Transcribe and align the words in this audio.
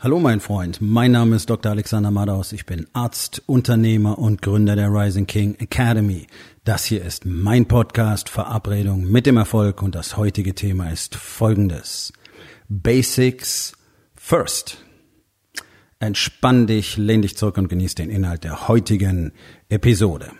Hallo 0.00 0.20
mein 0.20 0.38
Freund, 0.38 0.80
mein 0.80 1.10
Name 1.10 1.34
ist 1.34 1.50
Dr. 1.50 1.72
Alexander 1.72 2.12
Madaus, 2.12 2.52
ich 2.52 2.66
bin 2.66 2.86
Arzt, 2.92 3.42
Unternehmer 3.46 4.16
und 4.16 4.42
Gründer 4.42 4.76
der 4.76 4.90
Rising 4.90 5.26
King 5.26 5.56
Academy. 5.58 6.28
Das 6.62 6.84
hier 6.84 7.04
ist 7.04 7.26
mein 7.26 7.66
Podcast 7.66 8.28
Verabredung 8.28 9.10
mit 9.10 9.26
dem 9.26 9.36
Erfolg 9.36 9.82
und 9.82 9.96
das 9.96 10.16
heutige 10.16 10.54
Thema 10.54 10.92
ist 10.92 11.16
folgendes. 11.16 12.12
Basics 12.68 13.72
first. 14.14 14.84
Entspann 15.98 16.68
dich, 16.68 16.96
lehn 16.96 17.22
dich 17.22 17.36
zurück 17.36 17.58
und 17.58 17.66
genieß 17.66 17.96
den 17.96 18.08
Inhalt 18.08 18.44
der 18.44 18.68
heutigen 18.68 19.32
Episode. 19.68 20.30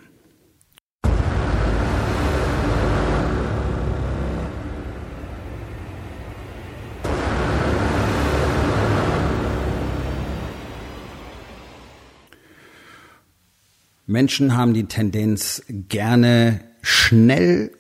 Menschen 14.09 14.57
haben 14.57 14.73
die 14.73 14.85
Tendenz, 14.85 15.63
gerne 15.69 16.61
schnell 16.81 17.71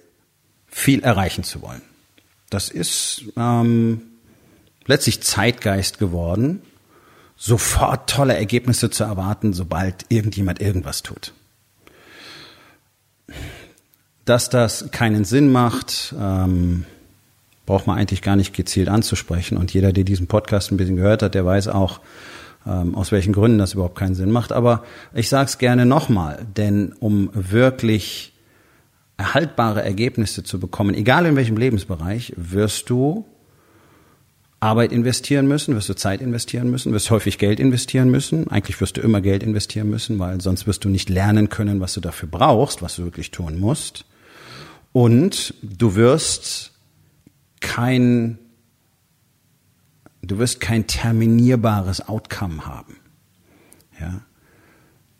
viel 0.66 1.00
erreichen 1.00 1.42
zu 1.42 1.62
wollen. 1.62 1.80
Das 2.50 2.68
ist 2.68 3.24
ähm, 3.36 4.02
letztlich 4.86 5.22
Zeitgeist 5.22 5.98
geworden, 5.98 6.60
sofort 7.36 8.10
tolle 8.10 8.36
Ergebnisse 8.36 8.90
zu 8.90 9.04
erwarten, 9.04 9.54
sobald 9.54 10.04
irgendjemand 10.10 10.60
irgendwas 10.60 11.02
tut. 11.02 11.32
Dass 14.26 14.50
das 14.50 14.90
keinen 14.90 15.24
Sinn 15.24 15.50
macht, 15.50 16.14
ähm, 16.20 16.84
braucht 17.64 17.86
man 17.86 17.96
eigentlich 17.96 18.20
gar 18.20 18.36
nicht 18.36 18.54
gezielt 18.54 18.90
anzusprechen. 18.90 19.56
Und 19.56 19.72
jeder, 19.72 19.94
der 19.94 20.04
diesen 20.04 20.26
Podcast 20.26 20.72
ein 20.72 20.76
bisschen 20.76 20.96
gehört 20.96 21.22
hat, 21.22 21.34
der 21.34 21.46
weiß 21.46 21.68
auch, 21.68 22.00
ähm, 22.68 22.94
aus 22.94 23.12
welchen 23.12 23.32
Gründen 23.32 23.58
das 23.58 23.74
überhaupt 23.74 23.98
keinen 23.98 24.14
Sinn 24.14 24.30
macht. 24.30 24.52
Aber 24.52 24.84
ich 25.14 25.28
sage 25.28 25.46
es 25.46 25.58
gerne 25.58 25.86
nochmal, 25.86 26.46
denn 26.56 26.92
um 27.00 27.30
wirklich 27.32 28.34
erhaltbare 29.16 29.82
Ergebnisse 29.82 30.44
zu 30.44 30.60
bekommen, 30.60 30.94
egal 30.94 31.26
in 31.26 31.36
welchem 31.36 31.56
Lebensbereich, 31.56 32.34
wirst 32.36 32.90
du 32.90 33.24
Arbeit 34.60 34.92
investieren 34.92 35.46
müssen, 35.46 35.74
wirst 35.76 35.88
du 35.88 35.94
Zeit 35.94 36.20
investieren 36.20 36.70
müssen, 36.70 36.92
wirst 36.92 37.10
häufig 37.10 37.38
Geld 37.38 37.60
investieren 37.60 38.10
müssen. 38.10 38.48
Eigentlich 38.48 38.80
wirst 38.80 38.96
du 38.96 39.00
immer 39.00 39.20
Geld 39.20 39.42
investieren 39.42 39.88
müssen, 39.88 40.18
weil 40.18 40.40
sonst 40.40 40.66
wirst 40.66 40.84
du 40.84 40.88
nicht 40.88 41.08
lernen 41.08 41.48
können, 41.48 41.80
was 41.80 41.94
du 41.94 42.00
dafür 42.00 42.28
brauchst, 42.28 42.82
was 42.82 42.96
du 42.96 43.04
wirklich 43.04 43.30
tun 43.30 43.58
musst. 43.60 44.04
Und 44.92 45.54
du 45.62 45.94
wirst 45.94 46.72
kein 47.60 48.38
du 50.22 50.38
wirst 50.38 50.60
kein 50.60 50.86
terminierbares 50.86 52.08
Outcome 52.08 52.66
haben. 52.66 52.96
Ja. 54.00 54.22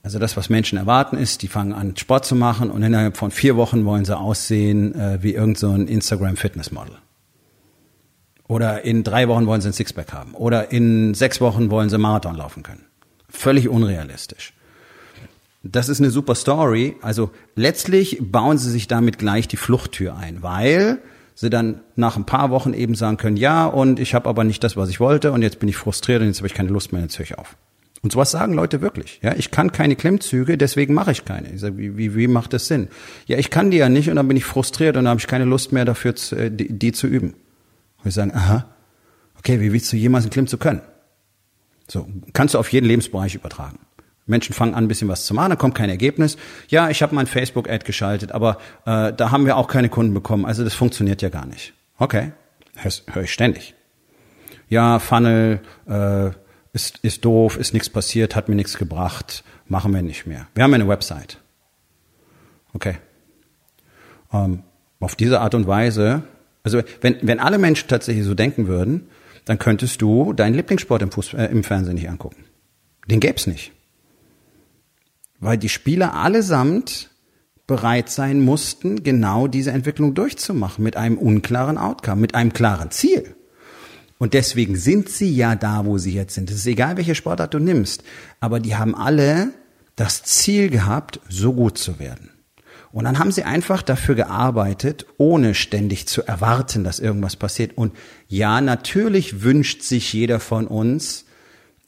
Also 0.02 0.18
das, 0.18 0.36
was 0.36 0.48
Menschen 0.48 0.78
erwarten, 0.78 1.16
ist, 1.16 1.42
die 1.42 1.48
fangen 1.48 1.72
an, 1.72 1.96
Sport 1.96 2.24
zu 2.24 2.34
machen 2.34 2.70
und 2.70 2.82
innerhalb 2.82 3.16
von 3.16 3.30
vier 3.30 3.56
Wochen 3.56 3.84
wollen 3.84 4.04
sie 4.04 4.16
aussehen 4.16 4.94
äh, 4.94 5.22
wie 5.22 5.34
irgendein 5.34 5.86
so 5.86 5.92
Instagram-Fitness-Model. 5.92 6.96
Oder 8.46 8.84
in 8.84 9.04
drei 9.04 9.28
Wochen 9.28 9.46
wollen 9.46 9.60
sie 9.60 9.68
ein 9.68 9.74
Sixpack 9.74 10.12
haben. 10.12 10.34
Oder 10.34 10.72
in 10.72 11.12
sechs 11.14 11.40
Wochen 11.40 11.70
wollen 11.70 11.90
sie 11.90 11.98
Marathon 11.98 12.34
laufen 12.34 12.62
können. 12.62 12.86
Völlig 13.28 13.68
unrealistisch. 13.68 14.54
Das 15.62 15.90
ist 15.90 16.00
eine 16.00 16.10
super 16.10 16.34
Story. 16.34 16.96
Also 17.02 17.30
letztlich 17.54 18.18
bauen 18.20 18.56
sie 18.56 18.70
sich 18.70 18.88
damit 18.88 19.18
gleich 19.18 19.48
die 19.48 19.58
Fluchttür 19.58 20.16
ein, 20.16 20.42
weil 20.42 21.02
sie 21.38 21.50
dann 21.50 21.82
nach 21.94 22.16
ein 22.16 22.26
paar 22.26 22.50
Wochen 22.50 22.74
eben 22.74 22.96
sagen 22.96 23.16
können, 23.16 23.36
ja, 23.36 23.66
und 23.66 24.00
ich 24.00 24.12
habe 24.12 24.28
aber 24.28 24.42
nicht 24.42 24.64
das, 24.64 24.76
was 24.76 24.88
ich 24.88 24.98
wollte, 24.98 25.30
und 25.30 25.42
jetzt 25.42 25.60
bin 25.60 25.68
ich 25.68 25.76
frustriert 25.76 26.20
und 26.20 26.26
jetzt 26.26 26.38
habe 26.38 26.48
ich 26.48 26.54
keine 26.54 26.70
Lust 26.70 26.92
mehr, 26.92 27.00
jetzt 27.00 27.16
höre 27.16 27.26
ich 27.26 27.38
auf. 27.38 27.56
Und 28.02 28.10
sowas 28.10 28.32
sagen 28.32 28.54
Leute 28.54 28.80
wirklich. 28.80 29.20
Ja, 29.22 29.36
ich 29.36 29.52
kann 29.52 29.70
keine 29.70 29.94
Klimmzüge, 29.94 30.58
deswegen 30.58 30.94
mache 30.94 31.12
ich 31.12 31.24
keine. 31.24 31.52
Ich 31.52 31.60
sage, 31.60 31.78
wie, 31.78 31.96
wie, 31.96 32.16
wie 32.16 32.26
macht 32.26 32.54
das 32.54 32.66
Sinn? 32.66 32.88
Ja, 33.26 33.38
ich 33.38 33.50
kann 33.50 33.70
die 33.70 33.76
ja 33.76 33.88
nicht 33.88 34.10
und 34.10 34.16
dann 34.16 34.26
bin 34.26 34.36
ich 34.36 34.44
frustriert 34.44 34.96
und 34.96 35.04
dann 35.04 35.10
habe 35.10 35.20
ich 35.20 35.28
keine 35.28 35.44
Lust 35.44 35.70
mehr 35.70 35.84
dafür, 35.84 36.16
zu, 36.16 36.34
äh, 36.34 36.50
die, 36.50 36.76
die 36.76 36.90
zu 36.90 37.06
üben. 37.06 37.34
Und 37.98 38.08
ich 38.08 38.14
sagen, 38.14 38.32
aha, 38.34 38.66
okay, 39.38 39.60
wie 39.60 39.72
willst 39.72 39.92
du 39.92 39.96
jemals 39.96 40.24
einen 40.24 40.32
Klimmzug 40.32 40.58
können? 40.58 40.80
So, 41.86 42.08
kannst 42.32 42.54
du 42.54 42.58
auf 42.58 42.72
jeden 42.72 42.86
Lebensbereich 42.86 43.36
übertragen. 43.36 43.78
Menschen 44.28 44.54
fangen 44.54 44.74
an, 44.74 44.84
ein 44.84 44.88
bisschen 44.88 45.08
was 45.08 45.24
zu 45.24 45.34
machen, 45.34 45.50
dann 45.50 45.58
kommt 45.58 45.74
kein 45.74 45.90
Ergebnis. 45.90 46.36
Ja, 46.68 46.90
ich 46.90 47.02
habe 47.02 47.14
mein 47.14 47.26
Facebook-Ad 47.26 47.84
geschaltet, 47.84 48.32
aber 48.32 48.58
äh, 48.84 49.12
da 49.12 49.30
haben 49.30 49.46
wir 49.46 49.56
auch 49.56 49.68
keine 49.68 49.88
Kunden 49.88 50.14
bekommen. 50.14 50.44
Also 50.44 50.64
das 50.64 50.74
funktioniert 50.74 51.22
ja 51.22 51.30
gar 51.30 51.46
nicht. 51.46 51.72
Okay, 51.98 52.32
höre 52.76 52.92
hör 53.06 53.22
ich 53.22 53.32
ständig. 53.32 53.74
Ja, 54.68 54.98
Funnel 54.98 55.60
äh, 55.88 56.30
ist, 56.72 56.98
ist 56.98 57.24
doof, 57.24 57.56
ist 57.56 57.72
nichts 57.72 57.88
passiert, 57.88 58.36
hat 58.36 58.48
mir 58.48 58.54
nichts 58.54 58.76
gebracht, 58.76 59.42
machen 59.66 59.94
wir 59.94 60.02
nicht 60.02 60.26
mehr. 60.26 60.46
Wir 60.54 60.62
haben 60.62 60.74
eine 60.74 60.88
Website. 60.88 61.38
Okay. 62.74 62.96
Ähm, 64.32 64.62
auf 65.00 65.16
diese 65.16 65.40
Art 65.40 65.54
und 65.54 65.66
Weise, 65.66 66.22
also 66.62 66.82
wenn, 67.00 67.16
wenn 67.22 67.40
alle 67.40 67.58
Menschen 67.58 67.88
tatsächlich 67.88 68.26
so 68.26 68.34
denken 68.34 68.66
würden, 68.66 69.08
dann 69.46 69.58
könntest 69.58 70.02
du 70.02 70.34
deinen 70.34 70.54
Lieblingssport 70.54 71.00
im, 71.00 71.10
Fuß, 71.10 71.32
äh, 71.32 71.46
im 71.46 71.64
Fernsehen 71.64 71.94
nicht 71.94 72.10
angucken. 72.10 72.44
Den 73.06 73.20
gäb's 73.20 73.46
nicht 73.46 73.72
weil 75.40 75.58
die 75.58 75.68
Spieler 75.68 76.14
allesamt 76.14 77.10
bereit 77.66 78.08
sein 78.08 78.40
mussten, 78.40 79.02
genau 79.02 79.46
diese 79.46 79.72
Entwicklung 79.72 80.14
durchzumachen 80.14 80.82
mit 80.82 80.96
einem 80.96 81.18
unklaren 81.18 81.78
Outcome, 81.78 82.20
mit 82.20 82.34
einem 82.34 82.52
klaren 82.52 82.90
Ziel. 82.90 83.36
Und 84.18 84.34
deswegen 84.34 84.76
sind 84.76 85.08
sie 85.08 85.32
ja 85.32 85.54
da, 85.54 85.84
wo 85.84 85.98
sie 85.98 86.12
jetzt 86.12 86.34
sind. 86.34 86.50
Es 86.50 86.56
ist 86.56 86.66
egal, 86.66 86.96
welche 86.96 87.14
Sportart 87.14 87.54
du 87.54 87.60
nimmst, 87.60 88.02
aber 88.40 88.58
die 88.58 88.74
haben 88.74 88.94
alle 88.94 89.50
das 89.94 90.22
Ziel 90.22 90.70
gehabt, 90.70 91.20
so 91.28 91.52
gut 91.52 91.78
zu 91.78 91.98
werden. 91.98 92.30
Und 92.90 93.04
dann 93.04 93.18
haben 93.18 93.32
sie 93.32 93.44
einfach 93.44 93.82
dafür 93.82 94.14
gearbeitet, 94.14 95.06
ohne 95.18 95.54
ständig 95.54 96.08
zu 96.08 96.22
erwarten, 96.22 96.84
dass 96.84 97.00
irgendwas 97.00 97.36
passiert. 97.36 97.76
Und 97.76 97.92
ja, 98.28 98.60
natürlich 98.60 99.42
wünscht 99.42 99.82
sich 99.82 100.12
jeder 100.12 100.40
von 100.40 100.66
uns, 100.66 101.26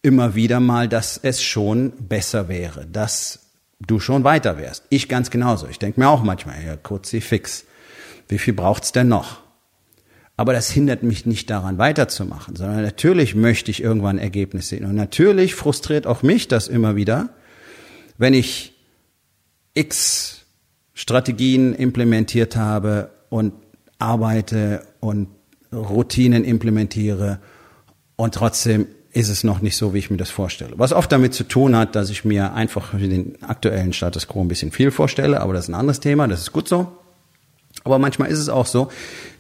immer 0.02 0.34
wieder 0.34 0.60
mal, 0.60 0.88
dass 0.88 1.18
es 1.22 1.42
schon 1.42 1.92
besser 2.08 2.48
wäre, 2.48 2.86
dass 2.86 3.40
du 3.80 4.00
schon 4.00 4.24
weiter 4.24 4.58
wärst. 4.58 4.84
Ich 4.88 5.08
ganz 5.08 5.30
genauso. 5.30 5.66
Ich 5.68 5.78
denke 5.78 6.00
mir 6.00 6.08
auch 6.08 6.22
manchmal, 6.22 6.62
ja, 6.64 6.76
kurz 6.76 7.10
fix. 7.10 7.64
Wie 8.28 8.38
viel 8.38 8.54
braucht's 8.54 8.92
denn 8.92 9.08
noch? 9.08 9.40
Aber 10.36 10.52
das 10.54 10.70
hindert 10.70 11.02
mich 11.02 11.26
nicht 11.26 11.50
daran 11.50 11.76
weiterzumachen, 11.76 12.56
sondern 12.56 12.82
natürlich 12.82 13.34
möchte 13.34 13.70
ich 13.70 13.82
irgendwann 13.82 14.18
Ergebnisse 14.18 14.70
sehen. 14.70 14.86
Und 14.86 14.94
natürlich 14.94 15.54
frustriert 15.54 16.06
auch 16.06 16.22
mich 16.22 16.48
das 16.48 16.66
immer 16.68 16.96
wieder, 16.96 17.30
wenn 18.16 18.32
ich 18.32 18.74
X 19.74 20.46
Strategien 20.94 21.74
implementiert 21.74 22.56
habe 22.56 23.10
und 23.28 23.52
arbeite 23.98 24.82
und 25.00 25.28
Routinen 25.72 26.44
implementiere 26.44 27.38
und 28.16 28.34
trotzdem 28.34 28.86
ist 29.12 29.28
es 29.28 29.44
noch 29.44 29.60
nicht 29.60 29.76
so, 29.76 29.92
wie 29.92 29.98
ich 29.98 30.10
mir 30.10 30.16
das 30.16 30.30
vorstelle. 30.30 30.72
Was 30.76 30.92
oft 30.92 31.10
damit 31.10 31.34
zu 31.34 31.44
tun 31.44 31.76
hat, 31.76 31.96
dass 31.96 32.10
ich 32.10 32.24
mir 32.24 32.54
einfach 32.54 32.92
den 32.92 33.42
aktuellen 33.42 33.92
Status 33.92 34.28
quo 34.28 34.40
ein 34.40 34.48
bisschen 34.48 34.70
viel 34.70 34.90
vorstelle, 34.90 35.40
aber 35.40 35.52
das 35.52 35.64
ist 35.64 35.68
ein 35.70 35.74
anderes 35.74 36.00
Thema, 36.00 36.28
das 36.28 36.40
ist 36.40 36.52
gut 36.52 36.68
so. 36.68 36.92
Aber 37.84 37.98
manchmal 37.98 38.30
ist 38.30 38.38
es 38.38 38.48
auch 38.48 38.66
so, 38.66 38.90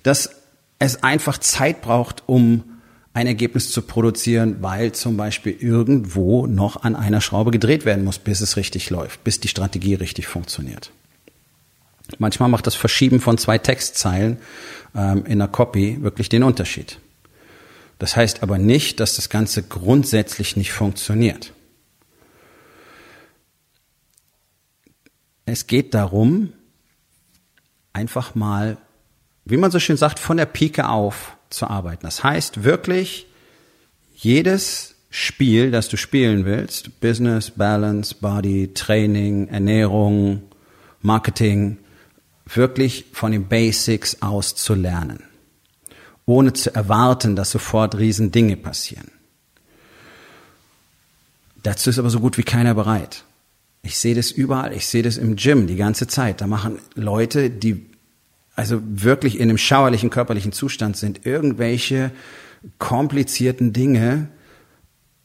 dass 0.02 0.30
es 0.78 1.02
einfach 1.02 1.38
Zeit 1.38 1.82
braucht, 1.82 2.24
um 2.26 2.64
ein 3.12 3.26
Ergebnis 3.26 3.70
zu 3.70 3.82
produzieren, 3.82 4.56
weil 4.60 4.92
zum 4.92 5.16
Beispiel 5.16 5.56
irgendwo 5.58 6.46
noch 6.46 6.82
an 6.82 6.96
einer 6.96 7.20
Schraube 7.20 7.50
gedreht 7.50 7.84
werden 7.84 8.04
muss, 8.04 8.18
bis 8.18 8.40
es 8.40 8.56
richtig 8.56 8.88
läuft, 8.90 9.24
bis 9.24 9.40
die 9.40 9.48
Strategie 9.48 9.94
richtig 9.94 10.26
funktioniert. 10.26 10.92
Manchmal 12.18 12.48
macht 12.48 12.66
das 12.66 12.74
Verschieben 12.74 13.20
von 13.20 13.38
zwei 13.38 13.58
Textzeilen 13.58 14.38
ähm, 14.96 15.24
in 15.26 15.40
einer 15.40 15.48
Copy 15.48 15.98
wirklich 16.00 16.28
den 16.28 16.42
Unterschied. 16.42 16.98
Das 18.00 18.16
heißt 18.16 18.42
aber 18.42 18.56
nicht, 18.56 18.98
dass 18.98 19.16
das 19.16 19.28
Ganze 19.28 19.62
grundsätzlich 19.62 20.56
nicht 20.56 20.72
funktioniert. 20.72 21.52
Es 25.44 25.66
geht 25.66 25.92
darum, 25.92 26.54
einfach 27.92 28.34
mal, 28.34 28.78
wie 29.44 29.58
man 29.58 29.70
so 29.70 29.78
schön 29.78 29.98
sagt, 29.98 30.18
von 30.18 30.38
der 30.38 30.46
Pike 30.46 30.88
auf 30.88 31.36
zu 31.50 31.66
arbeiten. 31.66 32.02
Das 32.02 32.24
heißt 32.24 32.64
wirklich, 32.64 33.26
jedes 34.14 34.94
Spiel, 35.10 35.70
das 35.70 35.90
du 35.90 35.98
spielen 35.98 36.46
willst, 36.46 37.00
Business, 37.00 37.50
Balance, 37.50 38.14
Body, 38.18 38.72
Training, 38.72 39.48
Ernährung, 39.48 40.44
Marketing, 41.02 41.76
wirklich 42.46 43.04
von 43.12 43.32
den 43.32 43.46
Basics 43.46 44.22
aus 44.22 44.54
zu 44.54 44.74
lernen 44.74 45.29
ohne 46.30 46.52
zu 46.52 46.74
erwarten, 46.74 47.36
dass 47.36 47.50
sofort 47.50 47.98
Riesendinge 47.98 48.56
passieren. 48.56 49.10
Dazu 51.62 51.90
ist 51.90 51.98
aber 51.98 52.10
so 52.10 52.20
gut 52.20 52.38
wie 52.38 52.42
keiner 52.42 52.74
bereit. 52.74 53.24
Ich 53.82 53.98
sehe 53.98 54.14
das 54.14 54.30
überall, 54.30 54.72
ich 54.72 54.86
sehe 54.86 55.02
das 55.02 55.16
im 55.16 55.36
Gym 55.36 55.66
die 55.66 55.76
ganze 55.76 56.06
Zeit. 56.06 56.40
Da 56.40 56.46
machen 56.46 56.78
Leute, 56.94 57.50
die 57.50 57.86
also 58.54 58.80
wirklich 58.84 59.36
in 59.36 59.48
einem 59.48 59.58
schauerlichen 59.58 60.10
körperlichen 60.10 60.52
Zustand 60.52 60.96
sind, 60.96 61.26
irgendwelche 61.26 62.12
komplizierten 62.78 63.72
Dinge 63.72 64.28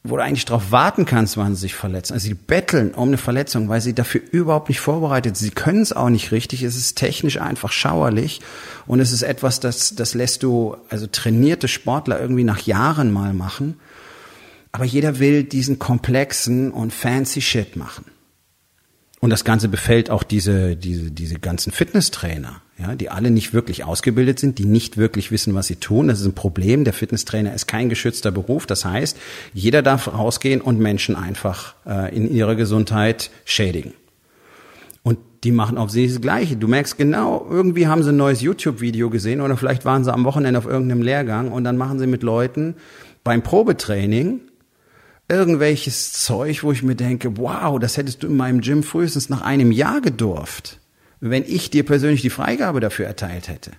wo 0.10 0.18
du 0.18 0.24
eigentlich 0.24 0.46
darauf 0.46 0.72
warten 0.72 1.06
kannst, 1.06 1.38
wann 1.38 1.56
sie 1.56 1.62
sich 1.62 1.75
verletzen. 1.75 2.13
Also 2.13 2.28
sie 2.28 2.34
betteln 2.34 2.94
um 2.94 3.10
eine 3.10 3.18
Verletzung, 3.18 3.69
weil 3.69 3.81
sie 3.81 3.94
dafür 3.94 4.22
überhaupt 4.31 4.69
nicht 4.69 4.80
vorbereitet 4.80 5.36
sind. 5.36 5.50
Sie 5.50 5.56
können 5.56 5.81
es 5.81 5.94
auch 5.94 6.10
nicht 6.10 6.31
richtig. 6.31 6.63
Es 6.63 6.75
ist 6.75 6.96
technisch 6.96 7.40
einfach 7.40 7.72
schauerlich 7.72 8.42
und 8.88 9.00
es 9.00 9.12
ist 9.12 9.24
etwas, 9.24 9.60
das, 9.60 9.96
das 9.96 10.13
lässt 10.13 10.44
du, 10.44 10.78
also 10.90 11.07
trainierte 11.07 11.68
Sportler 11.68 12.19
irgendwie 12.19 12.44
nach 12.44 12.62
Jahren 12.62 13.12
mal 13.12 13.34
machen. 13.34 13.80
Aber 14.72 14.86
jeder 14.86 15.19
will 15.19 15.44
diesen 15.44 15.80
komplexen 15.80 16.72
und 16.72 16.94
fancy 16.94 17.42
Shit 17.42 17.75
machen. 17.75 18.06
Und 19.25 19.31
das 19.31 19.44
Ganze 19.44 19.69
befällt 19.69 20.12
auch 20.12 20.22
diese, 20.22 20.75
diese, 20.75 21.10
diese 21.10 21.39
ganzen 21.39 21.72
Fitnesstrainer, 21.72 22.62
ja, 22.77 22.94
die 22.94 23.10
alle 23.10 23.31
nicht 23.31 23.56
wirklich 23.56 23.83
ausgebildet 23.83 24.38
sind, 24.38 24.60
die 24.60 24.66
nicht 24.66 24.98
wirklich 24.98 25.31
wissen, 25.31 25.56
was 25.56 25.66
sie 25.66 25.77
tun. 25.77 26.10
Das 26.10 26.19
ist 26.19 26.27
ein 26.27 26.36
Problem. 26.36 26.83
Der 26.83 26.94
Fitnesstrainer 26.94 27.51
ist 27.51 27.66
kein 27.66 27.89
geschützter 27.89 28.30
Beruf. 28.30 28.68
Das 28.68 28.86
heißt, 28.86 29.18
jeder 29.51 29.81
darf 29.81 30.13
rausgehen 30.13 30.62
und 30.62 30.77
Menschen 30.77 31.16
einfach 31.16 31.74
äh, 31.88 32.16
in 32.16 32.31
ihrer 32.31 32.54
Gesundheit 32.54 33.31
schädigen. 33.45 33.94
Und 35.01 35.18
die 35.44 35.51
machen 35.51 35.80
auf 35.80 35.89
sie 35.89 36.07
das 36.07 36.21
Gleiche. 36.21 36.56
Du 36.56 36.68
merkst 36.68 36.95
genau, 36.95 37.48
irgendwie 37.50 37.88
haben 37.88 38.04
sie 38.04 38.12
ein 38.12 38.18
neues 38.18 38.42
YouTube-Video 38.42 39.10
gesehen 39.10 39.42
oder 39.42 39.57
vielleicht 39.57 39.86
waren 39.86 40.04
sie 40.04 40.13
am 40.13 40.24
Wochenende 40.24 40.60
auf 40.60 40.68
irgendeinem 40.68 41.01
Lehrgang 41.01 41.51
und 41.51 41.63
dann 41.63 41.78
machen 41.78 41.98
sie 41.98 42.06
mit 42.06 42.21
Leuten 42.21 42.75
beim 43.24 43.42
Probetraining 43.42 44.42
irgendwelches 45.27 46.13
Zeug, 46.13 46.63
wo 46.63 46.72
ich 46.72 46.83
mir 46.83 46.95
denke, 46.95 47.38
wow, 47.38 47.80
das 47.80 47.98
hättest 47.98 48.24
du 48.24 48.27
in 48.27 48.38
meinem 48.38 48.62
Gym 48.62 48.83
frühestens 48.83 49.30
nach 49.30 49.42
einem 49.42 49.72
Jahr 49.72 50.01
gedurft, 50.01 50.80
wenn 51.19 51.44
ich 51.44 51.69
dir 51.69 51.83
persönlich 51.83 52.22
die 52.22 52.30
Freigabe 52.30 52.80
dafür 52.80 53.07
erteilt 53.07 53.48
hätte. 53.48 53.72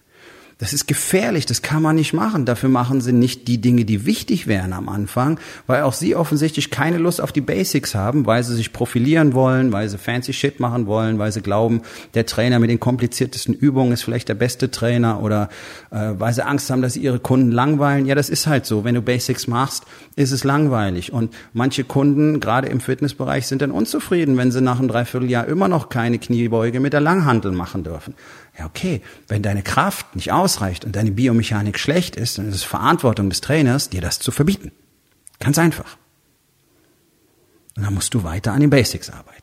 Das 0.59 0.73
ist 0.73 0.89
gefährlich, 0.89 1.45
das 1.45 1.61
kann 1.61 1.83
man 1.83 1.97
nicht 1.97 2.15
machen. 2.15 2.47
Dafür 2.47 2.71
machen 2.71 3.03
sie 3.03 3.13
nicht 3.13 3.47
die 3.47 3.61
Dinge, 3.61 3.85
die 3.85 4.07
wichtig 4.07 4.47
wären 4.47 4.73
am 4.73 4.89
Anfang, 4.89 5.39
weil 5.67 5.83
auch 5.83 5.93
sie 5.93 6.17
offensichtlich 6.17 6.71
keine 6.71 6.97
Lust 6.97 7.21
auf 7.21 7.31
die 7.31 7.43
Basics 7.43 7.95
haben, 7.95 8.25
weil 8.25 8.43
sie 8.43 8.55
sich 8.55 8.73
profilieren 8.73 9.35
wollen, 9.35 9.71
weil 9.73 9.87
sie 9.91 9.99
fancy 9.99 10.33
Shit 10.33 10.59
machen 10.59 10.87
wollen, 10.87 11.19
weil 11.19 11.31
sie 11.31 11.43
glauben, 11.43 11.83
der 12.15 12.25
Trainer 12.25 12.59
mit 12.59 12.71
den 12.71 12.81
kompliziertesten 12.81 13.53
Übungen 13.53 13.93
ist 13.93 14.03
vielleicht 14.03 14.31
der 14.31 14.35
beste 14.35 14.71
Trainer 14.71 15.23
oder 15.23 15.51
äh, 15.91 16.15
weil 16.17 16.33
sie 16.33 16.47
Angst 16.47 16.71
haben, 16.71 16.81
dass 16.81 16.95
sie 16.95 17.01
ihre 17.01 17.19
Kunden 17.19 17.53
langweilen. 17.53 18.07
Ja, 18.07 18.15
das 18.15 18.31
ist 18.31 18.47
halt 18.47 18.65
so. 18.65 18.83
Wenn 18.83 18.95
du 18.95 19.03
Basics 19.03 19.49
machst, 19.49 19.85
ist 20.15 20.33
es 20.33 20.43
langweilig. 20.43 21.13
Und 21.13 21.35
manche 21.53 21.85
Kunden, 21.85 22.41
gerade 22.41 22.69
im 22.69 22.81
Fitnessbereich, 22.81 23.47
sind 23.47 23.61
dann 23.61 23.73
unzufrieden, 23.73 24.39
wenn 24.39 24.51
sie 24.51 24.63
nach 24.63 24.79
einem 24.79 24.89
Dreivierteljahr 24.89 25.47
immer 25.49 25.69
noch 25.69 25.91
keine 25.91 26.19
Kniebeuge 26.19 26.81
mit 26.81 26.95
der 26.95 27.03
Langhandel 27.03 27.53
machen 27.53 27.85
dürfen. 27.85 28.15
Ja, 28.59 28.67
okay, 28.67 29.03
wenn 29.29 29.43
deine 29.43 29.63
Kraft 29.63 30.17
nicht 30.17 30.33
ausreicht 30.33 30.85
und 30.85 30.97
deine 30.97 31.11
Biomechanik 31.11 31.79
schlecht 31.79 32.17
ist, 32.17 32.39
dann 32.39 32.49
ist 32.49 32.55
es 32.55 32.63
Verantwortung 32.63 33.29
des 33.29 33.43
Trainers, 33.43 33.91
dir 33.91 34.01
das 34.01 34.19
zu 34.19 34.31
verbieten. 34.31 34.73
Ganz 35.39 35.59
einfach. 35.59 35.97
Und 37.77 37.83
dann 37.85 37.95
musst 37.95 38.15
du 38.15 38.23
weiter 38.25 38.53
an 38.53 38.61
den 38.61 38.71
Basics 38.71 39.11
arbeiten. 39.11 39.43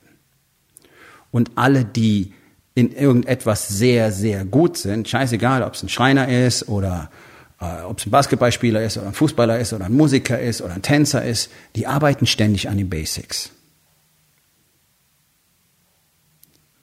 Und 1.32 1.52
alle, 1.56 1.86
die 1.86 2.34
in 2.76 2.92
irgendetwas 2.92 3.68
sehr, 3.68 4.12
sehr 4.12 4.46
gut 4.46 4.78
sind, 4.78 5.08
scheißegal, 5.08 5.62
ob 5.62 5.76
es 5.76 5.84
ein 5.84 5.90
Schreiner 5.90 6.28
ist 6.28 6.68
oder 6.68 7.12
äh, 7.60 7.82
ob 7.84 8.00
es 8.00 8.08
ein 8.08 8.12
Basketballspieler 8.12 8.84
ist 8.84 8.98
oder 8.98 9.08
ein 9.08 9.14
Fußballer 9.14 9.60
ist 9.60 9.74
oder 9.74 9.86
ein 9.86 9.94
Musiker 9.94 10.40
ist 10.40 10.62
oder 10.62 10.74
ein 10.74 10.82
Tänzer 10.82 11.24
ist, 11.24 11.52
die 11.76 11.86
arbeiten 11.86 12.26
ständig 12.26 12.68
an 12.68 12.78
den 12.78 12.90
Basics. 12.90 13.52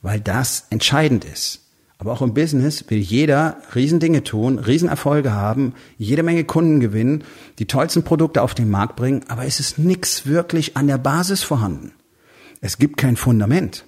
Weil 0.03 0.21
das 0.21 0.67
entscheidend 0.71 1.25
ist. 1.25 1.61
Aber 2.01 2.13
auch 2.13 2.23
im 2.23 2.33
Business 2.33 2.89
will 2.89 2.99
jeder 2.99 3.59
Riesendinge 3.75 4.25
tun, 4.25 4.59
Riesenerfolge 4.59 5.33
haben, 5.33 5.75
jede 5.99 6.23
Menge 6.23 6.45
Kunden 6.45 6.81
gewinnen, 6.81 7.25
die 7.59 7.67
tollsten 7.67 8.05
Produkte 8.05 8.41
auf 8.41 8.55
den 8.55 8.71
Markt 8.71 8.97
bringen, 8.97 9.23
aber 9.29 9.45
es 9.45 9.61
ist 9.61 9.79
nichts 9.79 10.25
wirklich 10.25 10.79
an 10.79 10.87
der 10.87 10.97
Basis 10.97 11.43
vorhanden. 11.43 11.93
Es 12.63 12.79
gibt 12.79 12.97
kein 12.97 13.17
Fundament. 13.17 13.85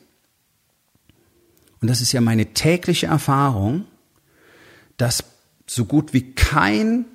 Und 1.81 1.89
das 1.89 2.03
ist 2.03 2.13
ja 2.13 2.21
meine 2.21 2.53
tägliche 2.53 3.07
Erfahrung, 3.07 3.87
dass 4.99 5.25
so 5.67 5.87
gut 5.87 6.13
wie 6.13 6.35
kein 6.35 7.07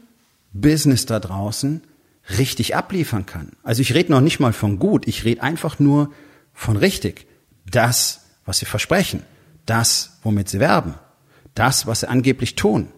Business 0.52 1.06
da 1.06 1.20
draußen 1.20 1.84
richtig 2.40 2.76
abliefern 2.76 3.28
kann. 3.28 3.52
Also 3.62 3.84
ich 3.84 3.94
rede 3.94 4.12
noch 4.12 4.22
nicht 4.22 4.40
mal 4.40 4.52
von 4.52 4.80
gut, 4.80 5.08
ich 5.08 5.26
rede 5.26 5.44
einfach 5.44 5.78
nur 5.78 6.12
von 6.56 6.76
richtig. 6.76 7.28
Das, 7.70 8.22
was 8.46 8.58
sie 8.58 8.66
versprechen 8.66 9.22
das, 9.70 10.18
womit 10.24 10.50
sie 10.50 10.60
werben, 10.60 10.96
das, 11.56 11.88
was 11.88 12.02
sie 12.02 12.10
angeblich 12.10 12.56
tun. 12.56 12.90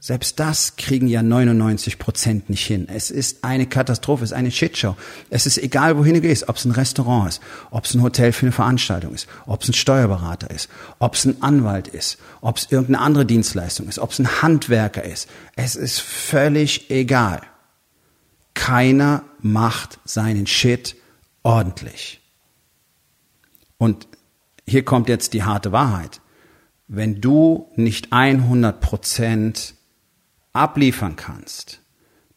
Selbst 0.00 0.38
das 0.38 0.76
kriegen 0.76 1.08
ja 1.08 1.24
99 1.24 1.98
Prozent 1.98 2.48
nicht 2.50 2.64
hin. 2.64 2.86
Es 2.88 3.10
ist 3.10 3.42
eine 3.42 3.66
Katastrophe, 3.66 4.22
es 4.22 4.30
ist 4.30 4.36
eine 4.36 4.52
Shitshow. 4.52 4.96
Es 5.28 5.44
ist 5.44 5.58
egal, 5.58 5.98
wohin 5.98 6.14
du 6.14 6.20
gehst, 6.20 6.48
ob 6.48 6.54
es 6.54 6.64
ein 6.64 6.70
Restaurant 6.70 7.28
ist, 7.28 7.40
ob 7.72 7.84
es 7.84 7.94
ein 7.94 8.02
Hotel 8.02 8.32
für 8.32 8.46
eine 8.46 8.52
Veranstaltung 8.52 9.12
ist, 9.12 9.26
ob 9.46 9.62
es 9.62 9.68
ein 9.68 9.74
Steuerberater 9.74 10.50
ist, 10.50 10.68
ob 11.00 11.14
es 11.14 11.24
ein 11.24 11.42
Anwalt 11.42 11.88
ist, 11.88 12.18
ob 12.40 12.58
es 12.58 12.70
irgendeine 12.70 13.00
andere 13.00 13.26
Dienstleistung 13.26 13.88
ist, 13.88 13.98
ob 13.98 14.12
es 14.12 14.20
ein 14.20 14.40
Handwerker 14.40 15.02
ist. 15.02 15.28
Es 15.56 15.74
ist 15.74 15.98
völlig 15.98 16.90
egal. 16.90 17.40
Keiner 18.54 19.24
macht 19.40 19.98
seinen 20.04 20.46
Shit 20.46 20.94
ordentlich. 21.42 22.20
Und 23.78 24.06
hier 24.68 24.84
kommt 24.84 25.08
jetzt 25.08 25.32
die 25.32 25.42
harte 25.42 25.72
Wahrheit. 25.72 26.20
Wenn 26.86 27.20
du 27.20 27.70
nicht 27.76 28.12
100 28.12 28.80
Prozent 28.80 29.74
abliefern 30.52 31.16
kannst, 31.16 31.80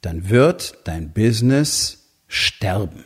dann 0.02 0.30
wird 0.30 0.80
dein 0.86 1.14
Business 1.14 2.10
sterben. 2.28 3.06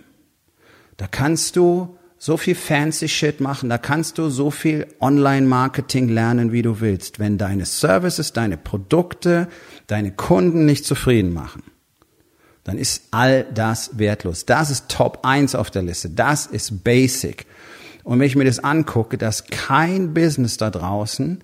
Da 0.98 1.08
kannst 1.08 1.56
du 1.56 1.98
so 2.18 2.38
viel 2.38 2.56
fancy 2.56 3.08
Shit 3.08 3.42
machen, 3.42 3.70
da 3.70 3.78
kannst 3.78 4.18
du 4.18 4.30
so 4.30 4.50
viel 4.50 4.88
Online-Marketing 5.00 6.10
lernen, 6.10 6.52
wie 6.52 6.62
du 6.62 6.80
willst. 6.80 7.20
Wenn 7.20 7.38
deine 7.38 7.66
Services, 7.66 8.34
deine 8.34 8.58
Produkte, 8.58 9.48
deine 9.88 10.12
Kunden 10.12 10.66
nicht 10.66 10.86
zufrieden 10.86 11.34
machen, 11.34 11.64
dann 12.64 12.80
ist 12.80 13.10
all 13.12 13.46
das 13.54 14.00
wertlos. 14.00 14.46
Das 14.46 14.72
ist 14.72 14.90
Top 14.90 15.20
1 15.24 15.54
auf 15.54 15.70
der 15.70 15.84
Liste. 15.84 16.10
Das 16.10 16.48
ist 16.48 16.84
Basic. 16.84 17.46
Und 18.06 18.20
wenn 18.20 18.28
ich 18.28 18.36
mir 18.36 18.46
das 18.46 18.60
angucke, 18.60 19.18
dass 19.18 19.48
kein 19.48 20.14
Business 20.14 20.58
da 20.58 20.70
draußen 20.70 21.40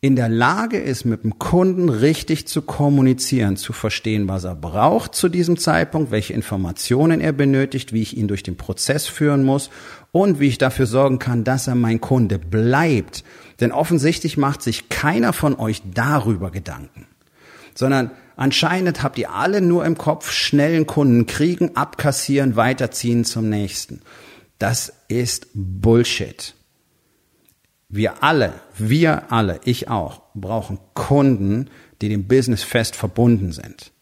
in 0.00 0.16
der 0.16 0.28
Lage 0.28 0.76
ist, 0.76 1.04
mit 1.04 1.22
dem 1.22 1.38
Kunden 1.38 1.88
richtig 1.88 2.48
zu 2.48 2.62
kommunizieren, 2.62 3.56
zu 3.56 3.72
verstehen, 3.72 4.28
was 4.28 4.42
er 4.42 4.56
braucht 4.56 5.14
zu 5.14 5.28
diesem 5.28 5.56
Zeitpunkt, 5.56 6.10
welche 6.10 6.32
Informationen 6.32 7.20
er 7.20 7.32
benötigt, 7.32 7.92
wie 7.92 8.02
ich 8.02 8.16
ihn 8.16 8.26
durch 8.26 8.42
den 8.42 8.56
Prozess 8.56 9.06
führen 9.06 9.44
muss 9.44 9.70
und 10.10 10.40
wie 10.40 10.48
ich 10.48 10.58
dafür 10.58 10.86
sorgen 10.86 11.20
kann, 11.20 11.44
dass 11.44 11.68
er 11.68 11.76
mein 11.76 12.00
Kunde 12.00 12.40
bleibt. 12.40 13.22
Denn 13.60 13.70
offensichtlich 13.70 14.36
macht 14.36 14.62
sich 14.62 14.88
keiner 14.88 15.32
von 15.32 15.56
euch 15.60 15.82
darüber 15.94 16.50
Gedanken, 16.50 17.06
sondern 17.74 18.10
anscheinend 18.36 19.04
habt 19.04 19.16
ihr 19.18 19.32
alle 19.32 19.60
nur 19.60 19.84
im 19.84 19.96
Kopf 19.96 20.32
schnellen 20.32 20.86
Kunden 20.86 21.26
kriegen, 21.26 21.76
abkassieren, 21.76 22.56
weiterziehen 22.56 23.24
zum 23.24 23.48
nächsten. 23.48 24.00
Das 24.58 24.92
ist 25.08 25.48
Bullshit. 25.54 26.54
Wir 27.88 28.22
alle, 28.22 28.60
wir 28.76 29.32
alle, 29.32 29.60
ich 29.64 29.88
auch, 29.88 30.22
brauchen 30.34 30.78
Kunden, 30.94 31.70
die 32.00 32.08
dem 32.08 32.28
Business 32.28 32.62
fest 32.62 32.94
verbunden 32.94 33.52
sind. 33.52 33.92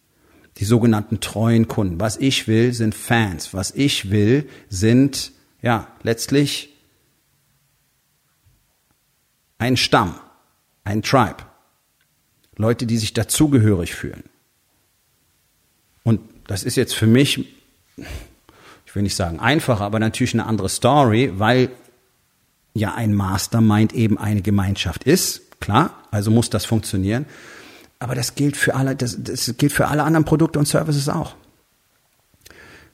Die 0.58 0.64
sogenannten 0.64 1.20
treuen 1.20 1.68
Kunden. 1.68 2.00
Was 2.00 2.16
ich 2.16 2.48
will, 2.48 2.72
sind 2.72 2.94
Fans. 2.94 3.54
Was 3.54 3.70
ich 3.70 4.10
will, 4.10 4.48
sind, 4.68 5.32
ja, 5.62 5.88
letztlich 6.02 6.70
ein 9.58 9.76
Stamm, 9.76 10.18
ein 10.84 11.02
Tribe. 11.02 11.44
Leute, 12.56 12.86
die 12.86 12.96
sich 12.96 13.12
dazugehörig 13.12 13.94
fühlen. 13.94 14.24
Und 16.02 16.20
das 16.46 16.64
ist 16.64 16.76
jetzt 16.76 16.94
für 16.94 17.06
mich 17.06 17.54
will 18.96 19.02
nicht 19.02 19.14
sagen 19.14 19.38
einfacher, 19.38 19.84
aber 19.84 20.00
natürlich 20.00 20.34
eine 20.34 20.46
andere 20.46 20.68
Story, 20.68 21.32
weil 21.36 21.68
ja 22.74 22.94
ein 22.94 23.14
Mastermind 23.14 23.92
eben 23.94 24.18
eine 24.18 24.42
Gemeinschaft 24.42 25.04
ist. 25.04 25.60
Klar, 25.60 25.90
also 26.10 26.30
muss 26.30 26.50
das 26.50 26.64
funktionieren. 26.64 27.26
Aber 27.98 28.14
das 28.14 28.34
gilt 28.34 28.56
für 28.56 28.74
alle, 28.74 28.96
das, 28.96 29.22
das 29.22 29.54
gilt 29.56 29.72
für 29.72 29.88
alle 29.88 30.02
anderen 30.02 30.24
Produkte 30.24 30.58
und 30.58 30.66
Services 30.66 31.08
auch. 31.08 31.36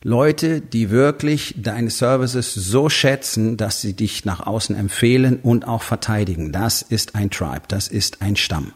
Leute, 0.05 0.61
die 0.61 0.91
wirklich 0.91 1.55
deine 1.57 1.91
Services 1.91 2.55
so 2.55 2.89
schätzen, 2.89 3.57
dass 3.57 3.81
sie 3.81 3.95
dich 3.95 4.25
nach 4.25 4.45
außen 4.47 4.75
empfehlen 4.75 5.39
und 5.41 5.67
auch 5.67 5.83
verteidigen. 5.83 6.51
Das 6.51 6.83
ist 6.83 7.15
ein 7.15 7.31
Tribe, 7.31 7.63
das 7.69 7.87
ist 7.89 8.21
ein 8.21 8.35
Stamm. 8.35 8.73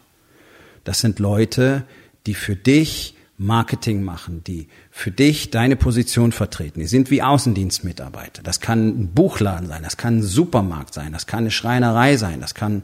Das 0.84 1.00
sind 1.00 1.18
Leute, 1.18 1.82
die 2.26 2.34
für 2.34 2.54
dich 2.54 3.15
Marketing 3.38 4.02
machen, 4.02 4.42
die 4.44 4.68
für 4.90 5.10
dich 5.10 5.50
deine 5.50 5.76
Position 5.76 6.32
vertreten. 6.32 6.80
Die 6.80 6.86
sind 6.86 7.10
wie 7.10 7.22
Außendienstmitarbeiter. 7.22 8.42
Das 8.42 8.60
kann 8.60 8.88
ein 8.88 9.08
Buchladen 9.14 9.68
sein, 9.68 9.82
das 9.82 9.96
kann 9.96 10.18
ein 10.18 10.22
Supermarkt 10.22 10.94
sein, 10.94 11.12
das 11.12 11.26
kann 11.26 11.40
eine 11.40 11.50
Schreinerei 11.50 12.16
sein, 12.16 12.40
das 12.40 12.54
kann 12.54 12.82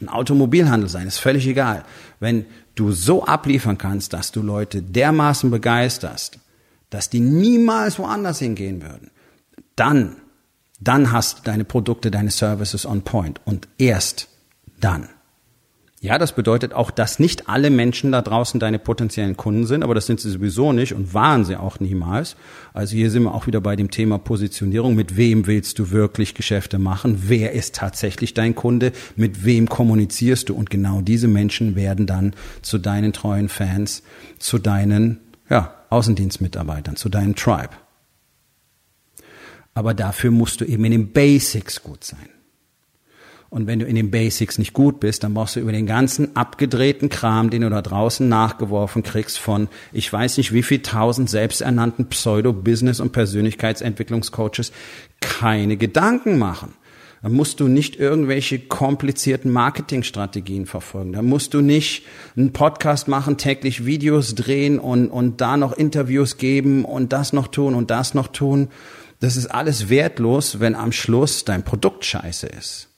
ein 0.00 0.08
Automobilhandel 0.08 0.90
sein, 0.90 1.06
ist 1.06 1.18
völlig 1.18 1.46
egal. 1.46 1.84
Wenn 2.20 2.44
du 2.74 2.92
so 2.92 3.24
abliefern 3.24 3.78
kannst, 3.78 4.12
dass 4.12 4.32
du 4.32 4.42
Leute 4.42 4.82
dermaßen 4.82 5.50
begeisterst, 5.50 6.38
dass 6.90 7.08
die 7.08 7.20
niemals 7.20 7.98
woanders 7.98 8.40
hingehen 8.40 8.82
würden, 8.82 9.10
dann, 9.76 10.16
dann 10.80 11.10
hast 11.10 11.38
du 11.38 11.42
deine 11.44 11.64
Produkte, 11.64 12.10
deine 12.10 12.30
Services 12.30 12.84
on 12.84 13.02
point. 13.02 13.40
Und 13.44 13.68
erst 13.78 14.28
dann. 14.78 15.08
Ja, 16.04 16.18
das 16.18 16.32
bedeutet 16.32 16.74
auch, 16.74 16.90
dass 16.90 17.18
nicht 17.18 17.48
alle 17.48 17.70
Menschen 17.70 18.12
da 18.12 18.20
draußen 18.20 18.60
deine 18.60 18.78
potenziellen 18.78 19.38
Kunden 19.38 19.64
sind, 19.64 19.82
aber 19.82 19.94
das 19.94 20.04
sind 20.04 20.20
sie 20.20 20.30
sowieso 20.30 20.74
nicht 20.74 20.92
und 20.92 21.14
waren 21.14 21.46
sie 21.46 21.56
auch 21.56 21.80
niemals. 21.80 22.36
Also 22.74 22.94
hier 22.94 23.10
sind 23.10 23.22
wir 23.22 23.32
auch 23.32 23.46
wieder 23.46 23.62
bei 23.62 23.74
dem 23.74 23.90
Thema 23.90 24.18
Positionierung. 24.18 24.96
Mit 24.96 25.16
wem 25.16 25.46
willst 25.46 25.78
du 25.78 25.92
wirklich 25.92 26.34
Geschäfte 26.34 26.78
machen? 26.78 27.22
Wer 27.28 27.52
ist 27.52 27.76
tatsächlich 27.76 28.34
dein 28.34 28.54
Kunde? 28.54 28.92
Mit 29.16 29.46
wem 29.46 29.66
kommunizierst 29.66 30.50
du? 30.50 30.54
Und 30.54 30.68
genau 30.68 31.00
diese 31.00 31.26
Menschen 31.26 31.74
werden 31.74 32.06
dann 32.06 32.34
zu 32.60 32.76
deinen 32.76 33.14
treuen 33.14 33.48
Fans, 33.48 34.02
zu 34.38 34.58
deinen 34.58 35.20
ja, 35.48 35.72
Außendienstmitarbeitern, 35.88 36.96
zu 36.96 37.08
deinem 37.08 37.34
Tribe. 37.34 37.70
Aber 39.72 39.94
dafür 39.94 40.32
musst 40.32 40.60
du 40.60 40.66
eben 40.66 40.84
in 40.84 40.92
den 40.92 41.12
Basics 41.12 41.82
gut 41.82 42.04
sein. 42.04 42.28
Und 43.54 43.68
wenn 43.68 43.78
du 43.78 43.86
in 43.86 43.94
den 43.94 44.10
Basics 44.10 44.58
nicht 44.58 44.72
gut 44.72 44.98
bist, 44.98 45.22
dann 45.22 45.34
brauchst 45.34 45.54
du 45.54 45.60
über 45.60 45.70
den 45.70 45.86
ganzen 45.86 46.34
abgedrehten 46.34 47.08
Kram, 47.08 47.50
den 47.50 47.62
du 47.62 47.70
da 47.70 47.82
draußen 47.82 48.28
nachgeworfen 48.28 49.04
kriegst 49.04 49.38
von, 49.38 49.68
ich 49.92 50.12
weiß 50.12 50.38
nicht 50.38 50.52
wie 50.52 50.64
viel 50.64 50.82
tausend 50.82 51.30
selbsternannten 51.30 52.06
Pseudo-Business- 52.08 52.98
und 52.98 53.12
Persönlichkeitsentwicklungscoaches, 53.12 54.72
keine 55.20 55.76
Gedanken 55.76 56.36
machen. 56.36 56.74
Da 57.22 57.28
musst 57.28 57.60
du 57.60 57.68
nicht 57.68 57.94
irgendwelche 57.94 58.58
komplizierten 58.58 59.52
Marketingstrategien 59.52 60.66
verfolgen. 60.66 61.12
Da 61.12 61.22
musst 61.22 61.54
du 61.54 61.60
nicht 61.60 62.06
einen 62.36 62.52
Podcast 62.52 63.06
machen, 63.06 63.36
täglich 63.36 63.86
Videos 63.86 64.34
drehen 64.34 64.80
und, 64.80 65.10
und 65.10 65.40
da 65.40 65.56
noch 65.56 65.74
Interviews 65.74 66.38
geben 66.38 66.84
und 66.84 67.12
das 67.12 67.32
noch 67.32 67.46
tun 67.46 67.76
und 67.76 67.92
das 67.92 68.14
noch 68.14 68.26
tun. 68.26 68.66
Das 69.20 69.36
ist 69.36 69.46
alles 69.46 69.90
wertlos, 69.90 70.58
wenn 70.58 70.74
am 70.74 70.90
Schluss 70.90 71.44
dein 71.44 71.62
Produkt 71.62 72.04
scheiße 72.04 72.48
ist. 72.48 72.88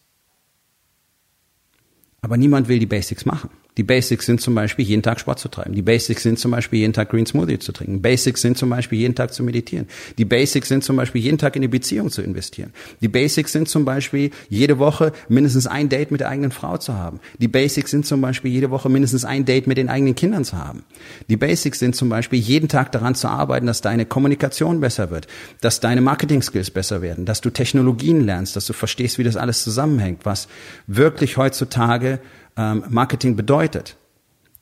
Aber 2.26 2.36
niemand 2.36 2.66
will 2.66 2.80
die 2.80 2.86
Basics 2.86 3.24
machen. 3.24 3.50
Die 3.76 3.82
Basics 3.82 4.24
sind 4.24 4.40
zum 4.40 4.54
Beispiel 4.54 4.84
jeden 4.84 5.02
Tag 5.02 5.20
Sport 5.20 5.38
zu 5.38 5.48
treiben. 5.48 5.74
Die 5.74 5.82
Basics 5.82 6.22
sind 6.22 6.38
zum 6.38 6.50
Beispiel 6.50 6.78
jeden 6.80 6.94
Tag 6.94 7.10
Green 7.10 7.26
Smoothie 7.26 7.58
zu 7.58 7.72
trinken. 7.72 8.00
Basics 8.00 8.40
sind 8.40 8.56
zum 8.56 8.70
Beispiel 8.70 8.98
jeden 8.98 9.14
Tag 9.14 9.34
zu 9.34 9.42
meditieren. 9.42 9.86
Die 10.16 10.24
Basics 10.24 10.68
sind 10.68 10.82
zum 10.82 10.96
Beispiel 10.96 11.20
jeden 11.20 11.36
Tag 11.36 11.56
in 11.56 11.62
die 11.62 11.68
Beziehung 11.68 12.10
zu 12.10 12.22
investieren. 12.22 12.72
Die 13.02 13.08
Basics 13.08 13.52
sind 13.52 13.68
zum 13.68 13.84
Beispiel 13.84 14.30
jede 14.48 14.78
Woche 14.78 15.12
mindestens 15.28 15.66
ein 15.66 15.90
Date 15.90 16.10
mit 16.10 16.20
der 16.20 16.30
eigenen 16.30 16.52
Frau 16.52 16.78
zu 16.78 16.94
haben. 16.94 17.20
Die 17.38 17.48
Basics 17.48 17.90
sind 17.90 18.06
zum 18.06 18.22
Beispiel 18.22 18.50
jede 18.50 18.70
Woche 18.70 18.88
mindestens 18.88 19.26
ein 19.26 19.44
Date 19.44 19.66
mit 19.66 19.76
den 19.76 19.90
eigenen 19.90 20.14
Kindern 20.14 20.44
zu 20.44 20.56
haben. 20.56 20.84
Die 21.28 21.36
Basics 21.36 21.78
sind 21.78 21.94
zum 21.94 22.08
Beispiel 22.08 22.38
jeden 22.38 22.68
Tag 22.68 22.92
daran 22.92 23.14
zu 23.14 23.28
arbeiten, 23.28 23.66
dass 23.66 23.82
deine 23.82 24.06
Kommunikation 24.06 24.80
besser 24.80 25.10
wird, 25.10 25.26
dass 25.60 25.80
deine 25.80 26.00
Marketing-Skills 26.00 26.70
besser 26.70 27.02
werden, 27.02 27.26
dass 27.26 27.42
du 27.42 27.50
Technologien 27.50 28.24
lernst, 28.24 28.56
dass 28.56 28.66
du 28.66 28.72
verstehst, 28.72 29.18
wie 29.18 29.24
das 29.24 29.36
alles 29.36 29.62
zusammenhängt, 29.62 30.24
was 30.24 30.48
wirklich 30.86 31.36
heutzutage 31.36 32.20
ähm, 32.56 32.84
Marketing 32.88 33.36
bedeutet. 33.36 33.96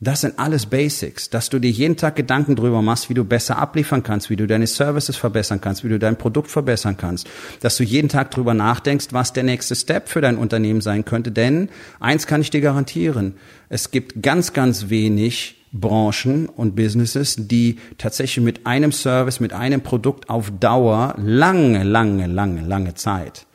Das 0.00 0.20
sind 0.20 0.38
alles 0.38 0.66
Basics, 0.66 1.30
dass 1.30 1.48
du 1.48 1.58
dir 1.58 1.70
jeden 1.70 1.96
Tag 1.96 2.16
Gedanken 2.16 2.56
drüber 2.56 2.82
machst, 2.82 3.08
wie 3.08 3.14
du 3.14 3.24
besser 3.24 3.58
abliefern 3.58 4.02
kannst, 4.02 4.28
wie 4.28 4.36
du 4.36 4.46
deine 4.46 4.66
Services 4.66 5.16
verbessern 5.16 5.60
kannst, 5.60 5.82
wie 5.84 5.88
du 5.88 5.98
dein 5.98 6.18
Produkt 6.18 6.50
verbessern 6.50 6.96
kannst, 6.96 7.26
dass 7.60 7.76
du 7.76 7.84
jeden 7.84 8.08
Tag 8.08 8.30
drüber 8.30 8.54
nachdenkst, 8.54 9.08
was 9.12 9.32
der 9.32 9.44
nächste 9.44 9.74
Step 9.76 10.08
für 10.08 10.20
dein 10.20 10.36
Unternehmen 10.36 10.80
sein 10.80 11.04
könnte. 11.04 11.30
Denn 11.30 11.70
eins 12.00 12.26
kann 12.26 12.42
ich 12.42 12.50
dir 12.50 12.60
garantieren, 12.60 13.36
es 13.68 13.92
gibt 13.92 14.22
ganz, 14.22 14.52
ganz 14.52 14.90
wenig 14.90 15.64
Branchen 15.72 16.48
und 16.48 16.76
Businesses, 16.76 17.36
die 17.38 17.78
tatsächlich 17.96 18.44
mit 18.44 18.66
einem 18.66 18.92
Service, 18.92 19.40
mit 19.40 19.52
einem 19.52 19.80
Produkt 19.80 20.28
auf 20.28 20.52
Dauer 20.60 21.14
lange, 21.16 21.82
lange, 21.82 22.26
lange, 22.26 22.60
lange 22.60 22.94
Zeit 22.94 23.46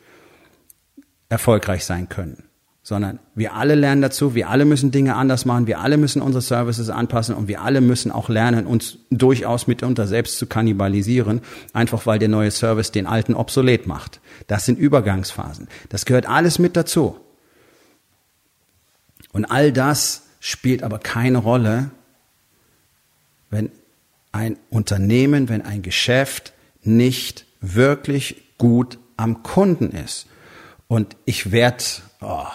erfolgreich 1.28 1.84
sein 1.84 2.08
können 2.08 2.49
sondern 2.90 3.20
wir 3.36 3.54
alle 3.54 3.76
lernen 3.76 4.02
dazu, 4.02 4.34
wir 4.34 4.48
alle 4.48 4.64
müssen 4.64 4.90
Dinge 4.90 5.14
anders 5.14 5.44
machen, 5.44 5.68
wir 5.68 5.78
alle 5.78 5.96
müssen 5.96 6.20
unsere 6.20 6.42
Services 6.42 6.90
anpassen 6.90 7.36
und 7.36 7.46
wir 7.46 7.62
alle 7.62 7.80
müssen 7.80 8.10
auch 8.10 8.28
lernen, 8.28 8.66
uns 8.66 8.98
durchaus 9.10 9.68
mitunter 9.68 10.08
selbst 10.08 10.38
zu 10.38 10.48
kannibalisieren, 10.48 11.40
einfach 11.72 12.04
weil 12.06 12.18
der 12.18 12.26
neue 12.26 12.50
Service 12.50 12.90
den 12.90 13.06
alten 13.06 13.34
obsolet 13.34 13.86
macht. 13.86 14.18
Das 14.48 14.66
sind 14.66 14.76
Übergangsphasen. 14.76 15.68
Das 15.88 16.04
gehört 16.04 16.28
alles 16.28 16.58
mit 16.58 16.74
dazu. 16.74 17.16
Und 19.30 19.44
all 19.44 19.70
das 19.70 20.24
spielt 20.40 20.82
aber 20.82 20.98
keine 20.98 21.38
Rolle, 21.38 21.92
wenn 23.50 23.70
ein 24.32 24.58
Unternehmen, 24.68 25.48
wenn 25.48 25.62
ein 25.62 25.82
Geschäft 25.82 26.54
nicht 26.82 27.46
wirklich 27.60 28.42
gut 28.58 28.98
am 29.16 29.44
Kunden 29.44 29.92
ist. 29.92 30.26
Und 30.88 31.14
ich 31.24 31.52
werde, 31.52 31.84
oh, 32.20 32.46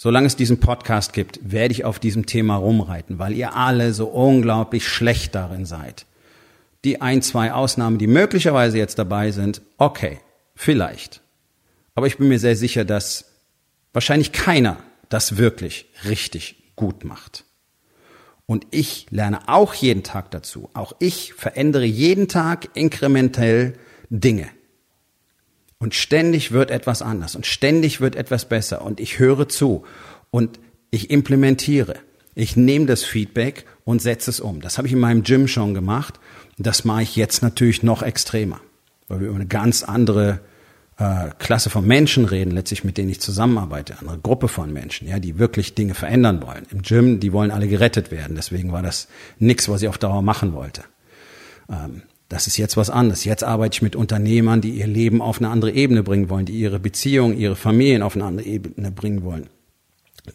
Solange 0.00 0.28
es 0.28 0.36
diesen 0.36 0.60
Podcast 0.60 1.12
gibt, 1.12 1.40
werde 1.42 1.72
ich 1.72 1.84
auf 1.84 1.98
diesem 1.98 2.24
Thema 2.24 2.54
rumreiten, 2.54 3.18
weil 3.18 3.32
ihr 3.32 3.56
alle 3.56 3.92
so 3.92 4.06
unglaublich 4.06 4.86
schlecht 4.86 5.34
darin 5.34 5.66
seid. 5.66 6.06
Die 6.84 7.00
ein, 7.02 7.20
zwei 7.20 7.52
Ausnahmen, 7.52 7.98
die 7.98 8.06
möglicherweise 8.06 8.78
jetzt 8.78 9.00
dabei 9.00 9.32
sind, 9.32 9.60
okay, 9.76 10.20
vielleicht. 10.54 11.20
Aber 11.96 12.06
ich 12.06 12.16
bin 12.16 12.28
mir 12.28 12.38
sehr 12.38 12.54
sicher, 12.54 12.84
dass 12.84 13.24
wahrscheinlich 13.92 14.30
keiner 14.30 14.76
das 15.08 15.36
wirklich 15.36 15.86
richtig 16.04 16.74
gut 16.76 17.04
macht. 17.04 17.44
Und 18.46 18.68
ich 18.70 19.08
lerne 19.10 19.48
auch 19.48 19.74
jeden 19.74 20.04
Tag 20.04 20.30
dazu. 20.30 20.70
Auch 20.74 20.92
ich 21.00 21.32
verändere 21.34 21.86
jeden 21.86 22.28
Tag 22.28 22.68
inkrementell 22.74 23.76
Dinge. 24.10 24.48
Und 25.78 25.94
ständig 25.94 26.50
wird 26.50 26.70
etwas 26.70 27.02
anders 27.02 27.36
und 27.36 27.46
ständig 27.46 28.00
wird 28.00 28.16
etwas 28.16 28.46
besser 28.46 28.82
und 28.82 28.98
ich 28.98 29.18
höre 29.18 29.48
zu 29.48 29.84
und 30.30 30.58
ich 30.90 31.10
implementiere. 31.10 31.96
Ich 32.34 32.56
nehme 32.56 32.86
das 32.86 33.04
Feedback 33.04 33.64
und 33.84 34.02
setze 34.02 34.30
es 34.30 34.40
um. 34.40 34.60
Das 34.60 34.78
habe 34.78 34.88
ich 34.88 34.92
in 34.92 35.00
meinem 35.00 35.22
Gym 35.22 35.48
schon 35.48 35.74
gemacht. 35.74 36.18
Das 36.56 36.84
mache 36.84 37.02
ich 37.02 37.16
jetzt 37.16 37.42
natürlich 37.42 37.82
noch 37.82 38.02
extremer, 38.02 38.60
weil 39.06 39.20
wir 39.20 39.28
über 39.28 39.36
eine 39.36 39.46
ganz 39.46 39.82
andere 39.84 40.40
äh, 40.98 41.30
Klasse 41.38 41.70
von 41.70 41.86
Menschen 41.86 42.24
reden, 42.24 42.50
letztlich 42.50 42.82
mit 42.82 42.98
denen 42.98 43.10
ich 43.10 43.20
zusammenarbeite, 43.20 43.92
eine 43.92 44.00
andere 44.00 44.18
Gruppe 44.18 44.48
von 44.48 44.72
Menschen, 44.72 45.06
ja, 45.06 45.20
die 45.20 45.38
wirklich 45.38 45.74
Dinge 45.74 45.94
verändern 45.94 46.42
wollen. 46.42 46.66
Im 46.70 46.82
Gym, 46.82 47.20
die 47.20 47.32
wollen 47.32 47.52
alle 47.52 47.68
gerettet 47.68 48.10
werden. 48.10 48.34
Deswegen 48.34 48.72
war 48.72 48.82
das 48.82 49.08
nichts, 49.38 49.68
was 49.68 49.82
ich 49.82 49.88
auf 49.88 49.98
Dauer 49.98 50.22
machen 50.22 50.52
wollte. 50.52 50.82
Ähm, 51.70 52.02
das 52.28 52.46
ist 52.46 52.58
jetzt 52.58 52.76
was 52.76 52.90
anderes. 52.90 53.24
Jetzt 53.24 53.42
arbeite 53.42 53.76
ich 53.76 53.82
mit 53.82 53.96
Unternehmern, 53.96 54.60
die 54.60 54.70
ihr 54.70 54.86
Leben 54.86 55.22
auf 55.22 55.38
eine 55.38 55.48
andere 55.48 55.72
Ebene 55.72 56.02
bringen 56.02 56.28
wollen, 56.28 56.44
die 56.44 56.58
ihre 56.58 56.78
Beziehung, 56.78 57.36
ihre 57.36 57.56
Familien 57.56 58.02
auf 58.02 58.16
eine 58.16 58.24
andere 58.24 58.46
Ebene 58.46 58.90
bringen 58.90 59.22
wollen, 59.22 59.48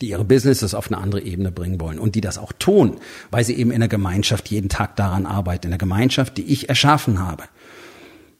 die 0.02 0.10
ihre 0.10 0.26
Businesses 0.26 0.74
auf 0.74 0.92
eine 0.92 1.00
andere 1.00 1.22
Ebene 1.22 1.52
bringen 1.52 1.80
wollen 1.80 2.00
und 2.00 2.16
die 2.16 2.22
das 2.22 2.40
auch 2.40 2.52
tun, 2.54 2.98
weil 3.30 3.44
sie 3.44 3.54
eben 3.54 3.70
in 3.70 3.80
der 3.80 3.90
Gemeinschaft 3.90 4.50
jeden 4.50 4.70
Tag 4.70 4.96
daran 4.96 5.28
arbeiten, 5.28 5.68
in 5.68 5.72
der 5.72 5.78
Gemeinschaft, 5.78 6.38
die 6.38 6.46
ich 6.46 6.68
erschaffen 6.68 7.20
habe. 7.20 7.44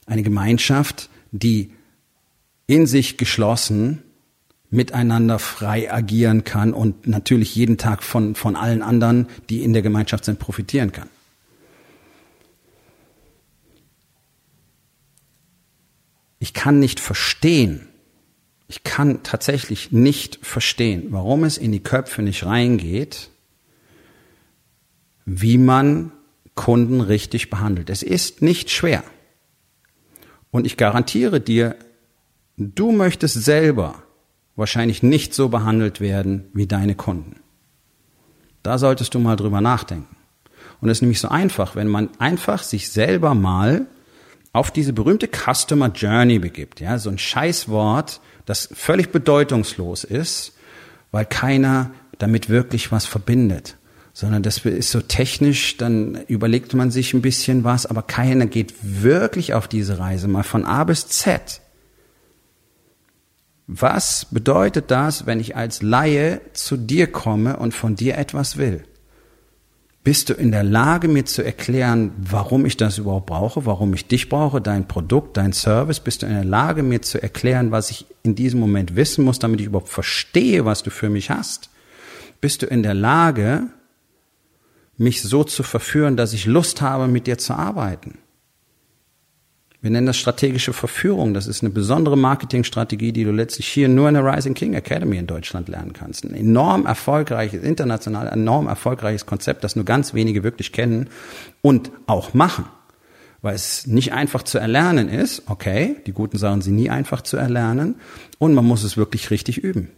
Eine 0.08 0.24
Gemeinschaft, 0.24 1.10
die 1.32 1.72
in 2.66 2.88
sich 2.88 3.18
geschlossen 3.18 4.02
miteinander 4.72 5.38
frei 5.38 5.94
agieren 5.94 6.44
kann 6.44 6.74
und 6.74 7.06
natürlich 7.06 7.56
jeden 7.56 7.78
Tag 7.78 8.02
von, 8.02 8.34
von 8.34 8.56
allen 8.56 8.82
anderen, 8.82 9.28
die 9.52 9.62
in 9.62 9.74
der 9.74 9.84
Gemeinschaft 9.84 10.26
sind, 10.26 10.40
profitieren 10.40 10.92
kann. 10.92 11.10
Ich 16.44 16.54
kann 16.54 16.78
nicht 16.78 17.00
verstehen, 17.00 17.88
ich 18.68 18.84
kann 18.84 19.24
tatsächlich 19.24 19.94
nicht 19.94 20.46
verstehen, 20.46 21.08
warum 21.12 21.46
es 21.46 21.58
in 21.58 21.72
die 21.72 21.80
Köpfe 21.80 22.22
nicht 22.22 22.46
reingeht, 22.46 23.30
wie 25.24 25.58
man 25.58 26.12
Kunden 26.54 27.00
richtig 27.00 27.50
behandelt. 27.50 27.90
Es 27.90 28.04
ist 28.04 28.42
nicht 28.42 28.70
schwer. 28.72 29.06
Und 30.52 30.66
ich 30.66 30.76
garantiere 30.76 31.40
dir, 31.40 31.78
du 32.58 32.92
möchtest 32.92 33.42
selber 33.42 34.04
wahrscheinlich 34.58 35.02
nicht 35.02 35.34
so 35.34 35.48
behandelt 35.48 36.02
werden 36.02 36.50
wie 36.54 36.68
deine 36.68 36.96
Kunden. 36.96 37.38
Da 38.64 38.78
solltest 38.78 39.14
du 39.14 39.20
mal 39.20 39.38
drüber 39.38 39.62
nachdenken. 39.62 40.18
Und 40.82 40.90
es 40.90 40.98
ist 40.98 41.04
nämlich 41.04 41.22
so 41.22 41.30
einfach, 41.30 41.78
wenn 41.78 41.88
man 41.88 42.10
einfach 42.20 42.64
sich 42.64 42.92
selber 42.92 43.34
mal 43.34 43.88
auf 44.54 44.70
diese 44.70 44.94
berühmte 44.94 45.28
Customer 45.28 45.90
Journey 45.90 46.40
begibt. 46.40 46.80
Ja, 46.80 46.98
so 47.00 47.10
ein 47.10 47.18
Scheißwort, 47.18 48.22
das 48.46 48.70
völlig 48.74 49.12
bedeutungslos 49.12 50.04
ist, 50.04 50.54
weil 51.12 51.26
keiner 51.26 51.92
damit 52.20 52.50
wirklich 52.50 52.92
was 52.92 53.06
verbindet. 53.06 53.76
Sondern 54.14 54.44
das 54.44 54.60
ist 54.60 54.92
so 54.92 55.02
technisch, 55.02 55.78
dann 55.78 56.24
überlegt 56.28 56.76
man 56.76 56.92
sich 56.92 57.16
ein 57.16 57.24
bisschen 57.24 57.64
was, 57.64 57.88
aber 57.88 58.04
keiner 58.04 58.46
geht 58.46 58.76
wirklich 58.82 59.56
auf 59.56 59.68
diese 59.68 59.98
Reise 59.98 60.28
mal 60.28 60.44
von 60.44 60.66
A 60.66 60.84
bis 60.84 61.08
Z. 61.08 61.62
Was 63.66 64.28
bedeutet 64.30 64.92
das, 64.92 65.26
wenn 65.26 65.40
ich 65.40 65.56
als 65.56 65.82
Laie 65.82 66.42
zu 66.54 66.78
dir 66.78 67.12
komme 67.12 67.58
und 67.58 67.74
von 67.74 67.96
dir 67.96 68.20
etwas 68.20 68.58
will? 68.58 68.84
Bist 70.04 70.28
du 70.30 70.34
in 70.34 70.52
der 70.52 70.64
Lage, 70.64 71.08
mir 71.08 71.26
zu 71.26 71.46
erklären, 71.46 72.12
warum 72.18 72.66
ich 72.66 72.76
das 72.76 72.98
überhaupt 72.98 73.28
brauche, 73.28 73.66
warum 73.66 73.94
ich 73.94 74.06
dich 74.06 74.28
brauche, 74.28 74.60
dein 74.60 74.86
Produkt, 74.86 75.38
dein 75.38 75.54
Service? 75.54 76.02
Bist 76.02 76.22
du 76.24 76.26
in 76.26 76.34
der 76.34 76.44
Lage, 76.44 76.84
mir 76.84 77.02
zu 77.02 77.24
erklären, 77.24 77.72
was 77.72 77.90
ich 77.90 78.06
in 78.22 78.36
diesem 78.36 78.60
Moment 78.60 78.98
wissen 78.98 79.24
muss, 79.24 79.40
damit 79.40 79.62
ich 79.62 79.68
überhaupt 79.68 79.88
verstehe, 79.88 80.66
was 80.66 80.84
du 80.84 80.90
für 80.90 81.10
mich 81.10 81.30
hast? 81.30 81.70
Bist 82.42 82.62
du 82.62 82.66
in 82.66 82.84
der 82.84 82.94
Lage, 82.94 83.68
mich 84.98 85.22
so 85.22 85.46
zu 85.46 85.64
verführen, 85.64 86.18
dass 86.18 86.34
ich 86.34 86.46
Lust 86.46 86.82
habe, 86.82 87.08
mit 87.08 87.26
dir 87.26 87.38
zu 87.38 87.54
arbeiten? 87.54 88.18
Wir 89.84 89.92
nennen 89.92 90.08
das 90.08 90.16
strategische 90.16 90.72
Verführung. 90.72 91.34
Das 91.34 91.46
ist 91.46 91.62
eine 91.62 91.70
besondere 91.70 92.18
Marketingstrategie, 92.18 93.12
die 93.12 93.26
du 93.26 93.32
letztlich 93.32 93.68
hier 93.68 93.90
nur 93.90 94.08
in 94.08 94.14
der 94.14 94.24
Rising 94.26 94.54
King 94.54 94.76
Academy 94.76 95.18
in 95.18 95.28
Deutschland 95.28 95.68
lernen 95.68 95.92
kannst. 95.92 96.24
Ein 96.24 96.34
enorm 96.34 96.86
erfolgreiches, 96.86 97.62
international 97.64 98.30
enorm 98.30 98.68
erfolgreiches 98.68 99.26
Konzept, 99.26 99.62
das 99.66 99.76
nur 99.76 99.84
ganz 99.84 100.14
wenige 100.14 100.42
wirklich 100.42 100.72
kennen 100.72 101.10
und 101.62 101.92
auch 102.08 102.34
machen. 102.34 102.64
Weil 103.42 103.56
es 103.56 103.86
nicht 103.86 104.14
einfach 104.14 104.44
zu 104.44 104.58
erlernen 104.58 105.10
ist. 105.10 105.44
Okay, 105.48 105.98
die 106.08 106.14
guten 106.14 106.38
Sachen 106.38 106.62
sind 106.62 106.76
nie 106.76 106.90
einfach 106.90 107.22
zu 107.22 107.36
erlernen. 107.36 107.96
Und 108.38 108.54
man 108.54 108.64
muss 108.64 108.84
es 108.84 108.96
wirklich 108.96 109.32
richtig 109.32 109.58
üben. 109.58 109.90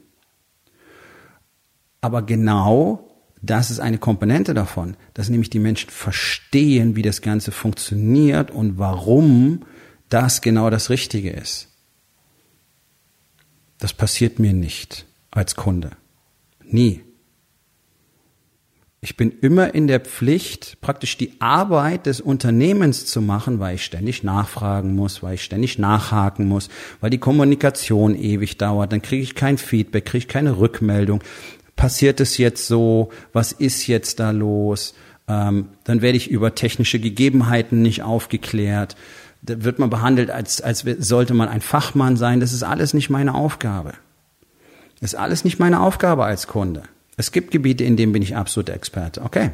Aber 2.02 2.24
genau 2.24 3.08
das 3.44 3.70
ist 3.70 3.80
eine 3.80 4.00
Komponente 4.00 4.56
davon, 4.56 4.98
dass 5.14 5.30
nämlich 5.30 5.52
die 5.52 5.60
Menschen 5.60 5.92
verstehen, 5.92 6.96
wie 6.96 7.04
das 7.04 7.22
Ganze 7.22 7.52
funktioniert 7.52 8.50
und 8.50 8.80
warum 8.80 9.62
das 10.10 10.42
genau 10.42 10.70
das 10.70 10.90
Richtige 10.90 11.32
ist. 11.32 11.70
Das 13.80 13.94
passiert 13.94 14.40
mir 14.40 14.54
nicht 14.54 15.06
als 15.32 15.56
Kunde. 15.56 15.92
Nie. 16.64 17.02
Ich 19.02 19.18
bin 19.18 19.32
immer 19.42 19.76
in 19.76 19.86
der 19.86 20.00
Pflicht, 20.00 20.78
praktisch 20.82 21.16
die 21.18 21.40
Arbeit 21.40 22.08
des 22.08 22.22
Unternehmens 22.22 23.06
zu 23.06 23.22
machen, 23.22 23.60
weil 23.60 23.76
ich 23.76 23.86
ständig 23.86 24.24
nachfragen 24.24 24.96
muss, 24.96 25.22
weil 25.22 25.36
ich 25.36 25.44
ständig 25.44 25.78
nachhaken 25.78 26.48
muss, 26.48 26.70
weil 27.02 27.12
die 27.12 27.20
Kommunikation 27.20 28.16
ewig 28.16 28.58
dauert, 28.58 28.92
dann 28.92 29.04
kriege 29.04 29.22
ich 29.22 29.36
kein 29.36 29.60
Feedback, 29.60 30.06
kriege 30.06 30.20
ich 30.20 30.28
keine 30.28 30.58
Rückmeldung. 30.58 31.24
Passiert 31.76 32.20
es 32.20 32.40
jetzt 32.40 32.66
so? 32.66 33.12
Was 33.32 33.52
ist 33.52 33.86
jetzt 33.86 34.20
da 34.20 34.32
los? 34.32 34.96
Ähm, 35.28 35.70
dann 35.84 36.02
werde 36.02 36.18
ich 36.18 36.32
über 36.32 36.56
technische 36.56 37.00
Gegebenheiten 37.00 37.84
nicht 37.84 38.02
aufgeklärt 38.02 38.96
da 39.46 39.64
wird 39.64 39.80
man 39.80 39.90
behandelt, 39.90 40.32
als, 40.32 40.62
als 40.62 40.86
sollte 41.00 41.34
man 41.34 41.48
ein 41.48 41.62
Fachmann 41.62 42.18
sein. 42.18 42.40
Das 42.40 42.54
ist 42.54 42.64
alles 42.64 42.94
nicht 42.94 43.10
meine 43.10 43.36
Aufgabe. 43.36 43.94
Das 45.00 45.14
ist 45.14 45.20
alles 45.20 45.44
nicht 45.44 45.60
meine 45.60 45.82
Aufgabe 45.82 46.26
als 46.26 46.48
Kunde. 46.48 46.84
Es 47.18 47.32
gibt 47.32 47.52
Gebiete, 47.52 47.84
in 47.84 47.98
denen 47.98 48.12
bin 48.12 48.22
ich 48.22 48.36
absolut 48.36 48.70
Experte. 48.70 49.22
Okay. 49.22 49.52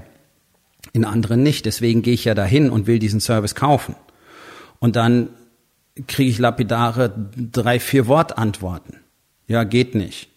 In 0.94 1.06
anderen 1.06 1.44
nicht. 1.44 1.66
Deswegen 1.66 2.02
gehe 2.02 2.14
ich 2.14 2.26
ja 2.26 2.34
dahin 2.34 2.70
und 2.70 2.88
will 2.88 3.00
diesen 3.00 3.20
Service 3.20 3.56
kaufen. 3.56 3.96
Und 4.80 4.96
dann 4.96 5.30
kriege 6.08 6.30
ich 6.30 6.40
lapidare 6.40 7.14
drei, 7.36 7.80
vier 7.80 8.08
Wortantworten. 8.08 8.98
Ja, 9.48 9.64
geht 9.64 9.96
nicht. 9.96 10.30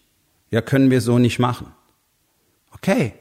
Ja, 0.51 0.61
können 0.61 0.91
wir 0.91 1.01
so 1.01 1.17
nicht 1.17 1.39
machen. 1.39 1.67
Okay. 2.71 3.13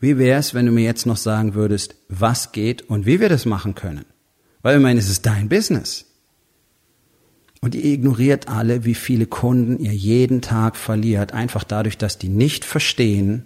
Wie 0.00 0.18
wäre 0.18 0.38
es, 0.38 0.52
wenn 0.52 0.66
du 0.66 0.72
mir 0.72 0.84
jetzt 0.84 1.06
noch 1.06 1.16
sagen 1.16 1.54
würdest, 1.54 1.94
was 2.08 2.52
geht 2.52 2.82
und 2.82 3.06
wie 3.06 3.20
wir 3.20 3.28
das 3.28 3.46
machen 3.46 3.74
können? 3.74 4.04
Weil 4.64 4.78
ich 4.78 4.82
meine, 4.82 4.98
es 4.98 5.10
ist 5.10 5.26
dein 5.26 5.50
Business. 5.50 6.06
Und 7.60 7.74
ihr 7.74 7.84
ignoriert 7.84 8.48
alle, 8.48 8.86
wie 8.86 8.94
viele 8.94 9.26
Kunden 9.26 9.78
ihr 9.78 9.92
jeden 9.92 10.40
Tag 10.40 10.76
verliert, 10.76 11.32
einfach 11.32 11.64
dadurch, 11.64 11.98
dass 11.98 12.16
die 12.16 12.30
nicht 12.30 12.64
verstehen, 12.64 13.44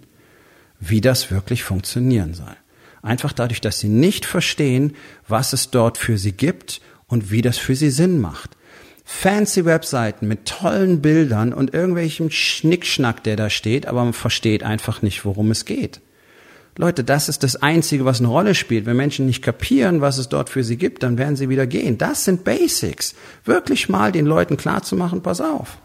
wie 0.79 1.01
das 1.01 1.29
wirklich 1.29 1.63
funktionieren 1.63 2.33
soll. 2.33 2.55
Einfach 3.01 3.33
dadurch, 3.33 3.59
dass 3.59 3.81
sie 3.81 3.89
nicht 3.89 4.25
verstehen, 4.25 4.95
was 5.27 5.51
es 5.51 5.71
dort 5.71 5.97
für 5.97 6.17
sie 6.17 6.31
gibt 6.31 6.79
und 7.07 7.31
wie 7.31 7.41
das 7.41 7.57
für 7.57 7.75
sie 7.75 7.91
Sinn 7.91 8.21
macht. 8.21 8.55
Fancy 9.03 9.65
Webseiten 9.65 10.25
mit 10.25 10.45
tollen 10.45 11.01
Bildern 11.01 11.51
und 11.51 11.73
irgendwelchem 11.73 12.29
Schnickschnack, 12.29 13.25
der 13.25 13.35
da 13.35 13.49
steht, 13.49 13.87
aber 13.87 14.05
man 14.05 14.13
versteht 14.13 14.63
einfach 14.63 15.01
nicht, 15.01 15.25
worum 15.25 15.51
es 15.51 15.65
geht. 15.65 15.99
Leute, 16.77 17.03
das 17.03 17.27
ist 17.27 17.43
das 17.43 17.57
Einzige, 17.57 18.05
was 18.05 18.19
eine 18.19 18.29
Rolle 18.29 18.55
spielt. 18.55 18.85
Wenn 18.85 18.95
Menschen 18.95 19.25
nicht 19.25 19.41
kapieren, 19.41 20.01
was 20.01 20.17
es 20.17 20.29
dort 20.29 20.49
für 20.49 20.63
sie 20.63 20.77
gibt, 20.77 21.03
dann 21.03 21.17
werden 21.17 21.35
sie 21.35 21.49
wieder 21.49 21.67
gehen. 21.67 21.97
Das 21.97 22.23
sind 22.23 22.43
Basics. 22.43 23.15
Wirklich 23.43 23.89
mal 23.89 24.11
den 24.11 24.25
Leuten 24.25 24.55
klarzumachen, 24.55 25.21
pass 25.21 25.41
auf. 25.41 25.77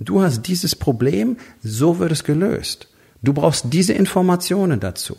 Du 0.00 0.20
hast 0.20 0.42
dieses 0.42 0.74
Problem, 0.74 1.36
so 1.62 1.98
wird 1.98 2.12
es 2.12 2.24
gelöst. 2.24 2.88
Du 3.22 3.32
brauchst 3.32 3.66
diese 3.72 3.92
Informationen 3.92 4.80
dazu. 4.80 5.16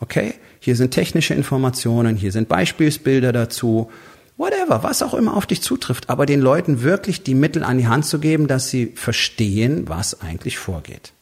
Okay? 0.00 0.34
Hier 0.60 0.76
sind 0.76 0.92
technische 0.92 1.34
Informationen, 1.34 2.16
hier 2.16 2.32
sind 2.32 2.48
Beispielsbilder 2.48 3.32
dazu. 3.32 3.90
Whatever, 4.36 4.82
was 4.82 5.02
auch 5.02 5.14
immer 5.14 5.36
auf 5.36 5.46
dich 5.46 5.62
zutrifft, 5.62 6.10
aber 6.10 6.26
den 6.26 6.40
Leuten 6.40 6.82
wirklich 6.82 7.22
die 7.22 7.34
Mittel 7.34 7.62
an 7.62 7.78
die 7.78 7.86
Hand 7.86 8.06
zu 8.06 8.18
geben, 8.18 8.48
dass 8.48 8.70
sie 8.70 8.92
verstehen, 8.96 9.88
was 9.88 10.22
eigentlich 10.22 10.58
vorgeht. 10.58 11.12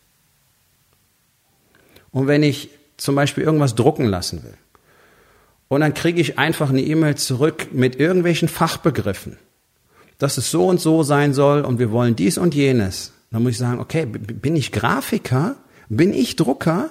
Und 2.11 2.27
wenn 2.27 2.43
ich 2.43 2.71
zum 3.03 3.17
Beispiel 3.17 3.43
irgendwas 3.43 3.75
drucken 3.75 4.07
lassen 4.07 4.45
will. 4.45 4.55
Und 5.69 5.81
dann 5.81 5.95
kriege 5.95 6.21
ich 6.21 6.39
einfach 6.39 6.71
eine 6.71 6.83
E-Mail 6.83 7.17
zurück 7.17 7.69
mit 7.73 7.99
irgendwelchen 7.99 8.49
Fachbegriffen, 8.49 9.39
dass 10.19 10.39
es 10.39 10.51
so 10.51 10.67
und 10.67 10.81
so 10.81 11.03
sein 11.03 11.35
soll 11.35 11.63
und 11.63 11.79
wir 11.79 11.91
wollen 11.91 12.15
dies 12.15 12.39
und 12.39 12.55
jenes. 12.55 13.13
Dann 13.31 13.43
muss 13.43 13.53
ich 13.53 13.59
sagen, 13.59 13.81
okay, 13.81 14.07
bin 14.07 14.55
ich 14.55 14.71
Grafiker? 14.71 15.57
Bin 15.89 16.13
ich 16.13 16.37
Drucker? 16.37 16.91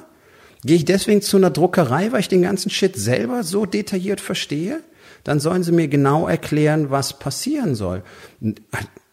Gehe 0.63 0.76
ich 0.76 0.86
deswegen 0.86 1.21
zu 1.21 1.38
einer 1.38 1.50
Druckerei, 1.50 2.12
weil 2.12 2.19
ich 2.19 2.28
den 2.28 2.41
ganzen 2.41 2.69
Shit 2.69 2.95
selber 2.97 3.43
so 3.43 3.65
detailliert 3.65 4.19
verstehe? 4.19 4.82
Dann 5.24 5.39
sollen 5.39 5.63
sie 5.63 5.71
mir 5.71 5.88
genau 5.88 6.28
erklären, 6.28 6.89
was 6.89 7.19
passieren 7.19 7.76
soll. 7.76 8.04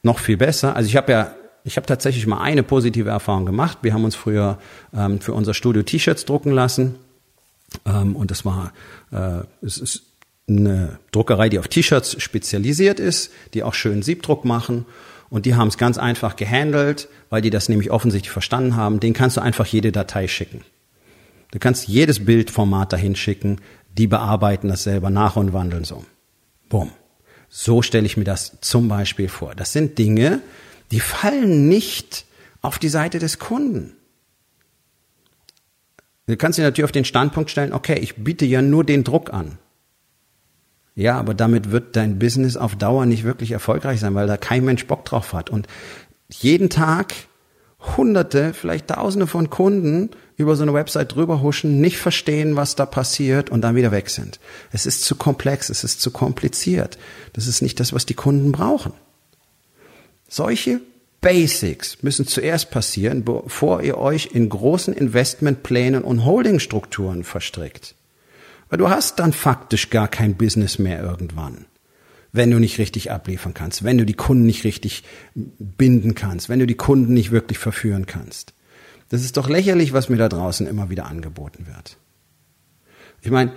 Noch 0.03 0.19
viel 0.19 0.37
besser, 0.37 0.75
also 0.75 0.89
ich 0.89 0.97
habe 0.97 1.13
ja 1.13 1.35
ich 1.69 1.77
habe 1.77 1.87
tatsächlich 1.87 2.27
mal 2.27 2.41
eine 2.41 2.63
positive 2.63 3.11
Erfahrung 3.11 3.45
gemacht. 3.45 3.79
Wir 3.83 3.93
haben 3.93 4.05
uns 4.05 4.17
früher 4.17 4.59
ähm, 4.97 5.21
für 5.21 5.35
unser 5.35 5.53
Studio 5.53 5.83
T-Shirts 5.83 6.25
drucken 6.25 6.51
lassen. 6.51 6.95
Ähm, 7.85 8.17
und 8.17 8.31
das 8.31 8.47
war, 8.47 8.73
äh, 9.13 9.43
es 9.61 9.77
ist 9.77 10.03
eine 10.49 10.99
Druckerei, 11.13 11.51
die 11.51 11.59
auf 11.59 11.69
T-Shirts 11.69 12.23
spezialisiert 12.23 12.99
ist, 12.99 13.31
die 13.53 13.63
auch 13.63 13.75
schön 13.75 14.01
Siebdruck 14.01 14.47
machen. 14.47 14.87
Und 15.29 15.45
die 15.45 15.57
haben 15.57 15.69
es 15.69 15.77
ganz 15.77 15.99
einfach 15.99 16.37
gehandelt, 16.37 17.09
weil 17.29 17.43
die 17.43 17.51
das 17.51 17.69
nämlich 17.69 17.91
offensichtlich 17.91 18.31
verstanden 18.31 18.75
haben. 18.75 18.99
Den 18.99 19.13
kannst 19.13 19.37
du 19.37 19.43
einfach 19.43 19.67
jede 19.67 19.93
Datei 19.93 20.27
schicken. 20.27 20.63
Du 21.51 21.59
kannst 21.59 21.87
jedes 21.87 22.25
Bildformat 22.25 22.95
dahin 22.95 23.15
schicken. 23.15 23.61
Die 23.99 24.07
bearbeiten 24.07 24.69
das 24.69 24.85
selber 24.85 25.11
nach 25.11 25.37
und 25.37 25.53
wandeln 25.53 25.85
so. 25.85 26.03
Bumm. 26.71 26.93
So 27.51 27.83
stelle 27.83 28.07
ich 28.07 28.17
mir 28.17 28.25
das 28.25 28.59
zum 28.63 28.89
Beispiel 28.89 29.29
vor. 29.29 29.55
Das 29.55 29.75
sind 29.75 29.99
Dinge, 29.99 30.41
die 30.91 31.01
fallen 31.01 31.69
nicht 31.69 32.25
auf 32.63 32.79
die 32.79 32.89
Seite 32.89 33.19
des 33.19 33.39
Kunden. 33.39 33.95
Du 36.27 36.37
kannst 36.37 36.59
dich 36.59 36.65
natürlich 36.65 36.85
auf 36.85 36.93
den 36.93 37.07
Standpunkt 37.07 37.51
stellen, 37.51 37.73
okay, 37.73 37.99
ich 37.99 38.17
biete 38.17 38.45
ja 38.45 38.61
nur 38.61 38.85
den 38.85 39.05
Druck 39.05 39.33
an. 39.33 39.59
Ja, 40.95 41.17
aber 41.19 41.33
damit 41.33 41.71
wird 41.71 41.97
dein 41.97 42.19
Business 42.19 42.57
auf 42.57 42.77
Dauer 42.77 43.07
nicht 43.07 43.25
wirklich 43.25 43.53
erfolgreich 43.53 44.01
sein, 44.01 44.15
weil 44.15 44.27
da 44.27 44.37
kein 44.37 44.65
Mensch 44.65 44.87
Bock 44.87 45.05
drauf 45.05 45.33
hat. 45.33 45.49
Und 45.49 45.69
jeden 46.29 46.71
Tag 46.71 47.15
Hunderte, 47.97 48.53
vielleicht 48.53 48.89
Tausende 48.89 49.27
von 49.27 49.49
Kunden 49.49 50.11
über 50.37 50.57
so 50.57 50.65
eine 50.65 50.75
Website 50.75 51.15
drüber 51.15 51.41
huschen, 51.41 51.81
nicht 51.81 51.99
verstehen, 51.99 52.57
was 52.57 52.75
da 52.75 52.85
passiert 52.85 53.51
und 53.51 53.61
dann 53.61 53.77
wieder 53.77 53.93
weg 53.93 54.11
sind. 54.11 54.41
Es 54.73 54.87
ist 54.87 55.03
zu 55.03 55.15
komplex, 55.15 55.69
es 55.69 55.85
ist 55.85 56.01
zu 56.01 56.11
kompliziert. 56.11 56.99
Das 57.33 57.47
ist 57.47 57.63
nicht 57.63 57.79
das, 57.79 57.93
was 57.93 58.05
die 58.05 58.15
Kunden 58.15 58.53
brauchen. 58.53 58.93
Solche 60.29 60.81
Basics 61.21 62.03
müssen 62.03 62.27
zuerst 62.27 62.71
passieren, 62.71 63.25
bevor 63.25 63.83
ihr 63.83 63.99
euch 63.99 64.31
in 64.33 64.49
großen 64.49 64.95
Investmentplänen 64.95 66.05
und 66.05 66.25
Holdingstrukturen 66.25 67.25
verstrickt. 67.25 67.97
Weil 68.69 68.79
du 68.79 68.89
hast 68.89 69.19
dann 69.19 69.33
faktisch 69.33 69.91
gar 69.91 70.07
kein 70.09 70.37
Business 70.37 70.79
mehr 70.79 71.03
irgendwann, 71.03 71.65
wenn 72.33 72.51
du 72.51 72.59
nicht 72.59 72.79
richtig 72.79 73.11
abliefern 73.11 73.55
kannst, 73.55 73.83
wenn 73.83 73.99
du 73.99 74.05
die 74.05 74.15
Kunden 74.15 74.45
nicht 74.45 74.65
richtig 74.65 75.03
binden 75.35 76.15
kannst, 76.15 76.49
wenn 76.49 76.61
du 76.61 76.67
die 76.67 76.77
Kunden 76.77 77.15
nicht 77.15 77.31
wirklich 77.31 77.59
verführen 77.59 78.07
kannst. 78.07 78.53
Das 79.09 79.25
ist 79.25 79.39
doch 79.39 79.49
lächerlich, 79.49 79.93
was 79.95 80.11
mir 80.11 80.19
da 80.19 80.29
draußen 80.29 80.67
immer 80.67 80.91
wieder 80.91 81.07
angeboten 81.07 81.67
wird. 81.67 81.97
Ich 83.23 83.31
meine, 83.31 83.53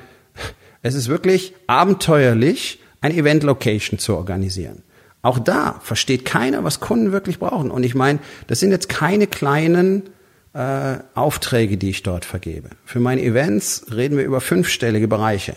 es 0.81 0.95
ist 0.95 1.10
wirklich 1.10 1.53
abenteuerlich, 1.67 2.79
ein 3.01 3.12
Event-Location 3.12 3.99
zu 3.99 4.15
organisieren. 4.15 4.84
Auch 5.21 5.39
da 5.39 5.79
versteht 5.81 6.25
keiner, 6.25 6.63
was 6.63 6.79
Kunden 6.79 7.12
wirklich 7.12 7.39
brauchen. 7.39 7.69
Und 7.69 7.84
ich 7.84 7.95
meine, 7.95 8.19
das 8.47 8.60
sind 8.60 8.71
jetzt 8.71 8.89
keine 8.89 9.27
kleinen 9.27 10.10
äh, 10.53 10.97
Aufträge, 11.13 11.77
die 11.77 11.91
ich 11.91 12.03
dort 12.03 12.25
vergebe. 12.25 12.69
Für 12.86 12.99
meine 12.99 13.21
Events 13.21 13.86
reden 13.93 14.17
wir 14.17 14.25
über 14.25 14.41
fünfstellige 14.41 15.07
Bereiche. 15.07 15.55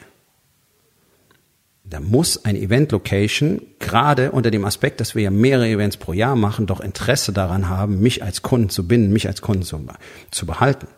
Da 1.85 2.01
muss 2.01 2.45
ein 2.45 2.57
Event-Location, 2.57 3.61
gerade 3.79 4.33
unter 4.33 4.51
dem 4.51 4.65
Aspekt, 4.65 5.01
dass 5.01 5.15
wir 5.15 5.23
ja 5.23 5.31
mehrere 5.31 5.69
Events 5.69 5.99
pro 5.99 6.13
Jahr 6.13 6.35
machen, 6.35 6.67
doch 6.67 6.81
Interesse 6.81 7.33
daran 7.33 7.69
haben, 7.69 8.01
mich 8.01 8.23
als 8.23 8.43
Kunden 8.43 8.71
zu 8.71 8.89
binden, 8.89 9.13
mich 9.13 9.29
als 9.29 9.43
Kunden 9.43 9.63
zu, 9.63 9.85
zu 10.31 10.47
behalten. 10.47 10.89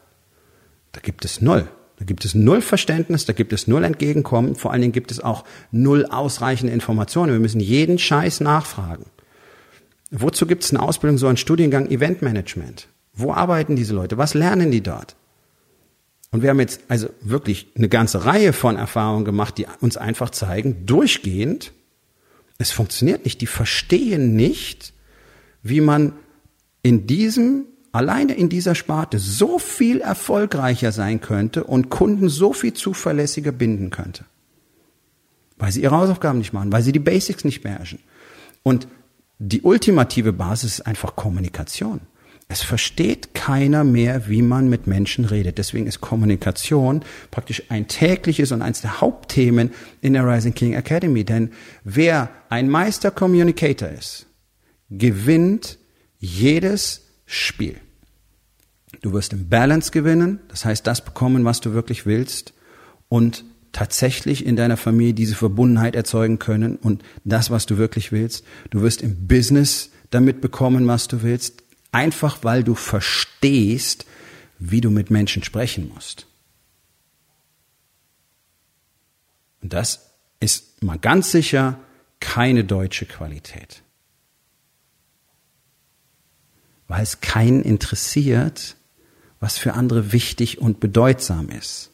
Da 0.92 1.00
gibt 1.00 1.24
es 1.24 1.40
null. 1.40 1.68
Da 1.98 2.04
gibt 2.04 2.24
es 2.24 2.34
null 2.34 2.60
Verständnis, 2.60 3.24
da 3.24 3.32
gibt 3.32 3.52
es 3.52 3.66
null 3.66 3.84
Entgegenkommen, 3.84 4.54
vor 4.54 4.72
allen 4.72 4.82
Dingen 4.82 4.92
gibt 4.92 5.10
es 5.10 5.20
auch 5.20 5.44
null 5.70 6.06
ausreichende 6.06 6.72
Informationen. 6.72 7.32
Wir 7.32 7.40
müssen 7.40 7.60
jeden 7.60 7.98
Scheiß 7.98 8.40
nachfragen. 8.40 9.06
Wozu 10.10 10.46
gibt 10.46 10.64
es 10.64 10.70
eine 10.70 10.82
Ausbildung, 10.82 11.18
so 11.18 11.26
einen 11.26 11.36
Studiengang 11.36 11.90
Eventmanagement? 11.90 12.88
Wo 13.14 13.32
arbeiten 13.32 13.76
diese 13.76 13.94
Leute? 13.94 14.18
Was 14.18 14.34
lernen 14.34 14.70
die 14.70 14.82
dort? 14.82 15.16
Und 16.30 16.42
wir 16.42 16.50
haben 16.50 16.60
jetzt 16.60 16.82
also 16.88 17.08
wirklich 17.22 17.68
eine 17.76 17.88
ganze 17.88 18.26
Reihe 18.26 18.52
von 18.52 18.76
Erfahrungen 18.76 19.24
gemacht, 19.24 19.56
die 19.58 19.66
uns 19.80 19.96
einfach 19.96 20.30
zeigen, 20.30 20.84
durchgehend, 20.84 21.72
es 22.58 22.70
funktioniert 22.70 23.24
nicht. 23.24 23.40
Die 23.40 23.46
verstehen 23.46 24.34
nicht, 24.34 24.92
wie 25.62 25.80
man 25.80 26.12
in 26.82 27.06
diesem, 27.06 27.66
alleine 27.96 28.34
in 28.34 28.48
dieser 28.48 28.74
Sparte 28.74 29.18
so 29.18 29.58
viel 29.58 30.00
erfolgreicher 30.00 30.92
sein 30.92 31.20
könnte 31.20 31.64
und 31.64 31.90
Kunden 31.90 32.28
so 32.28 32.52
viel 32.52 32.72
zuverlässiger 32.72 33.52
binden 33.52 33.90
könnte. 33.90 34.24
Weil 35.58 35.72
sie 35.72 35.82
ihre 35.82 35.96
Hausaufgaben 35.96 36.38
nicht 36.38 36.52
machen, 36.52 36.72
weil 36.72 36.82
sie 36.82 36.92
die 36.92 36.98
Basics 36.98 37.44
nicht 37.44 37.62
beherrschen. 37.62 37.98
Und 38.62 38.86
die 39.38 39.62
ultimative 39.62 40.32
Basis 40.32 40.78
ist 40.78 40.86
einfach 40.86 41.16
Kommunikation. 41.16 42.00
Es 42.48 42.62
versteht 42.62 43.34
keiner 43.34 43.82
mehr, 43.82 44.28
wie 44.28 44.42
man 44.42 44.68
mit 44.68 44.86
Menschen 44.86 45.24
redet. 45.24 45.58
Deswegen 45.58 45.86
ist 45.86 46.00
Kommunikation 46.00 47.02
praktisch 47.30 47.64
ein 47.70 47.88
tägliches 47.88 48.52
und 48.52 48.62
eines 48.62 48.82
der 48.82 49.00
Hauptthemen 49.00 49.72
in 50.00 50.12
der 50.12 50.26
Rising 50.26 50.54
King 50.54 50.74
Academy. 50.74 51.24
Denn 51.24 51.50
wer 51.82 52.30
ein 52.48 52.68
Meister 52.68 53.10
Communicator 53.10 53.88
ist, 53.88 54.26
gewinnt 54.90 55.78
jedes 56.18 57.06
Spiel. 57.26 57.80
Du 59.02 59.12
wirst 59.12 59.32
im 59.32 59.48
Balance 59.48 59.90
gewinnen, 59.90 60.40
das 60.48 60.64
heißt 60.64 60.86
das 60.86 61.04
bekommen, 61.04 61.44
was 61.44 61.60
du 61.60 61.72
wirklich 61.72 62.06
willst 62.06 62.54
und 63.08 63.44
tatsächlich 63.72 64.46
in 64.46 64.56
deiner 64.56 64.76
Familie 64.76 65.14
diese 65.14 65.34
Verbundenheit 65.34 65.96
erzeugen 65.96 66.38
können 66.38 66.76
und 66.76 67.02
das, 67.24 67.50
was 67.50 67.66
du 67.66 67.76
wirklich 67.76 68.12
willst. 68.12 68.44
Du 68.70 68.80
wirst 68.82 69.02
im 69.02 69.26
Business 69.26 69.90
damit 70.10 70.40
bekommen, 70.40 70.86
was 70.86 71.08
du 71.08 71.22
willst, 71.22 71.62
einfach 71.92 72.42
weil 72.42 72.64
du 72.64 72.74
verstehst, 72.74 74.06
wie 74.58 74.80
du 74.80 74.90
mit 74.90 75.10
Menschen 75.10 75.42
sprechen 75.42 75.90
musst. 75.92 76.26
Und 79.62 79.72
das 79.72 80.10
ist 80.40 80.82
mal 80.82 80.98
ganz 80.98 81.32
sicher 81.32 81.78
keine 82.20 82.64
deutsche 82.64 83.04
Qualität 83.04 83.82
weil 86.88 87.02
es 87.02 87.20
keinen 87.20 87.62
interessiert, 87.62 88.76
was 89.40 89.58
für 89.58 89.74
andere 89.74 90.12
wichtig 90.12 90.58
und 90.58 90.80
bedeutsam 90.80 91.48
ist. 91.48 91.90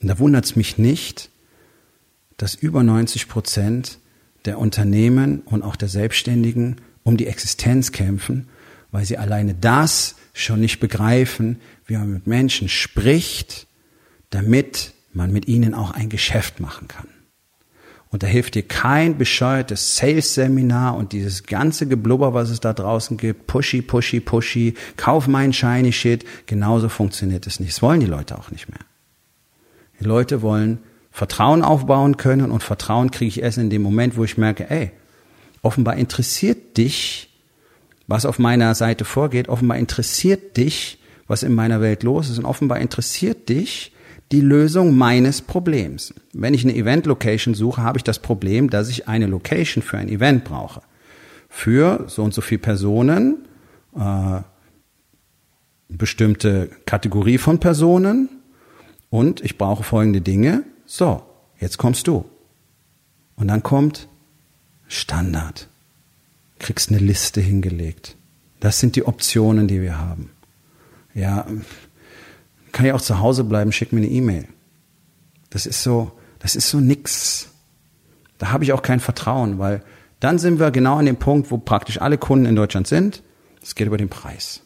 Und 0.00 0.08
da 0.08 0.18
wundert 0.18 0.44
es 0.44 0.56
mich 0.56 0.78
nicht, 0.78 1.30
dass 2.36 2.54
über 2.54 2.82
90 2.82 3.28
Prozent 3.28 3.98
der 4.46 4.58
Unternehmen 4.58 5.40
und 5.40 5.62
auch 5.62 5.76
der 5.76 5.88
Selbstständigen 5.88 6.76
um 7.02 7.16
die 7.16 7.26
Existenz 7.26 7.92
kämpfen, 7.92 8.48
weil 8.90 9.04
sie 9.04 9.18
alleine 9.18 9.54
das 9.54 10.16
schon 10.32 10.60
nicht 10.60 10.80
begreifen, 10.80 11.60
wie 11.86 11.96
man 11.96 12.12
mit 12.12 12.26
Menschen 12.26 12.68
spricht, 12.68 13.66
damit 14.30 14.94
man 15.12 15.32
mit 15.32 15.48
ihnen 15.48 15.74
auch 15.74 15.90
ein 15.90 16.08
Geschäft 16.08 16.60
machen 16.60 16.88
kann. 16.88 17.08
Und 18.12 18.24
da 18.24 18.26
hilft 18.26 18.56
dir 18.56 18.64
kein 18.64 19.18
bescheuertes 19.18 19.96
Sales-Seminar 19.96 20.96
und 20.96 21.12
dieses 21.12 21.44
ganze 21.44 21.86
Geblubber, 21.86 22.34
was 22.34 22.50
es 22.50 22.58
da 22.58 22.72
draußen 22.72 23.16
gibt. 23.16 23.46
Pushy, 23.46 23.82
pushy, 23.82 24.18
pushy. 24.18 24.74
Kauf 24.96 25.28
meinen 25.28 25.52
shiny 25.52 25.92
Shit. 25.92 26.24
Genauso 26.46 26.88
funktioniert 26.88 27.46
es 27.46 27.60
nicht. 27.60 27.72
Das 27.72 27.82
wollen 27.82 28.00
die 28.00 28.06
Leute 28.06 28.36
auch 28.36 28.50
nicht 28.50 28.68
mehr. 28.68 28.80
Die 30.00 30.04
Leute 30.04 30.42
wollen 30.42 30.80
Vertrauen 31.12 31.62
aufbauen 31.62 32.16
können 32.16 32.50
und 32.50 32.62
Vertrauen 32.62 33.12
kriege 33.12 33.28
ich 33.28 33.42
erst 33.42 33.58
in 33.58 33.70
dem 33.70 33.82
Moment, 33.82 34.16
wo 34.16 34.24
ich 34.24 34.38
merke, 34.38 34.68
ey, 34.70 34.90
offenbar 35.62 35.96
interessiert 35.96 36.76
dich, 36.78 37.30
was 38.08 38.26
auf 38.26 38.40
meiner 38.40 38.74
Seite 38.74 39.04
vorgeht. 39.04 39.48
Offenbar 39.48 39.76
interessiert 39.76 40.56
dich, 40.56 40.98
was 41.28 41.44
in 41.44 41.54
meiner 41.54 41.80
Welt 41.80 42.02
los 42.02 42.28
ist. 42.28 42.38
Und 42.38 42.44
offenbar 42.44 42.80
interessiert 42.80 43.48
dich, 43.48 43.92
die 44.32 44.40
Lösung 44.40 44.96
meines 44.96 45.42
Problems. 45.42 46.14
Wenn 46.32 46.54
ich 46.54 46.64
eine 46.64 46.74
Event-Location 46.74 47.54
suche, 47.54 47.82
habe 47.82 47.98
ich 47.98 48.04
das 48.04 48.20
Problem, 48.20 48.70
dass 48.70 48.88
ich 48.88 49.08
eine 49.08 49.26
Location 49.26 49.82
für 49.82 49.98
ein 49.98 50.08
Event 50.08 50.44
brauche. 50.44 50.82
Für 51.48 52.04
so 52.06 52.22
und 52.22 52.32
so 52.32 52.40
viele 52.40 52.60
Personen, 52.60 53.48
äh, 53.96 54.40
bestimmte 55.88 56.70
Kategorie 56.86 57.38
von 57.38 57.58
Personen 57.58 58.28
und 59.10 59.40
ich 59.40 59.58
brauche 59.58 59.82
folgende 59.82 60.20
Dinge. 60.20 60.62
So, 60.86 61.22
jetzt 61.58 61.78
kommst 61.78 62.06
du. 62.06 62.24
Und 63.34 63.48
dann 63.48 63.64
kommt 63.64 64.08
Standard. 64.86 65.68
Kriegst 66.60 66.90
eine 66.90 66.98
Liste 66.98 67.40
hingelegt. 67.40 68.16
Das 68.60 68.78
sind 68.78 68.94
die 68.94 69.06
Optionen, 69.06 69.66
die 69.66 69.80
wir 69.80 69.98
haben. 69.98 70.30
Ja, 71.14 71.46
kann 72.72 72.86
ich 72.86 72.92
auch 72.92 73.00
zu 73.00 73.20
Hause 73.20 73.44
bleiben, 73.44 73.72
schick 73.72 73.92
mir 73.92 73.98
eine 73.98 74.08
E-Mail. 74.08 74.48
Das 75.50 75.66
ist 75.66 75.82
so, 75.82 76.12
das 76.38 76.56
ist 76.56 76.70
so 76.70 76.80
nix. 76.80 77.48
Da 78.38 78.52
habe 78.52 78.64
ich 78.64 78.72
auch 78.72 78.82
kein 78.82 79.00
Vertrauen, 79.00 79.58
weil 79.58 79.82
dann 80.20 80.38
sind 80.38 80.58
wir 80.58 80.70
genau 80.70 80.96
an 80.96 81.06
dem 81.06 81.16
Punkt, 81.16 81.50
wo 81.50 81.58
praktisch 81.58 82.00
alle 82.00 82.18
Kunden 82.18 82.46
in 82.46 82.56
Deutschland 82.56 82.86
sind. 82.86 83.22
Es 83.62 83.74
geht 83.74 83.86
über 83.86 83.98
den 83.98 84.08
Preis. 84.08 84.62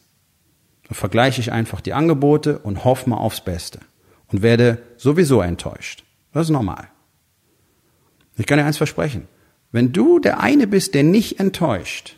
Da 0.87 0.93
vergleiche 0.93 1.41
ich 1.41 1.51
einfach 1.51 1.81
die 1.81 1.93
Angebote 1.93 2.59
und 2.59 2.83
hoffe 2.83 3.09
mal 3.09 3.17
aufs 3.17 3.41
Beste 3.41 3.79
und 4.27 4.41
werde 4.41 4.79
sowieso 4.97 5.41
enttäuscht. 5.41 6.03
Das 6.31 6.47
ist 6.47 6.51
normal. 6.51 6.87
Ich 8.37 8.45
kann 8.45 8.57
dir 8.57 8.65
eins 8.65 8.77
versprechen. 8.77 9.27
Wenn 9.71 9.93
du 9.93 10.19
der 10.19 10.39
eine 10.39 10.67
bist, 10.67 10.93
der 10.93 11.03
nicht 11.03 11.39
enttäuscht, 11.39 12.17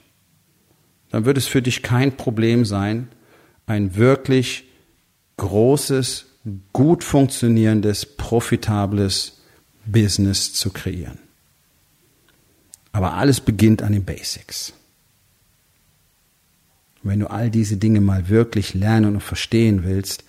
dann 1.09 1.25
wird 1.25 1.37
es 1.37 1.47
für 1.47 1.61
dich 1.61 1.81
kein 1.83 2.17
Problem 2.17 2.65
sein, 2.65 3.07
ein 3.65 3.95
wirklich 3.95 4.66
großes, 5.37 6.25
gut 6.73 7.03
funktionierendes, 7.03 8.05
profitables 8.05 9.39
Business 9.85 10.53
zu 10.53 10.71
kreieren. 10.71 11.19
Aber 12.91 13.13
alles 13.13 13.39
beginnt 13.39 13.83
an 13.83 13.93
den 13.93 14.03
Basics. 14.03 14.73
Wenn 17.03 17.19
du 17.19 17.27
all 17.27 17.51
diese 17.51 17.77
Dinge 17.77 18.01
mal 18.01 18.27
wirklich 18.27 18.73
lernen 18.73 19.13
und 19.15 19.21
verstehen 19.21 19.83
willst, 19.83 20.23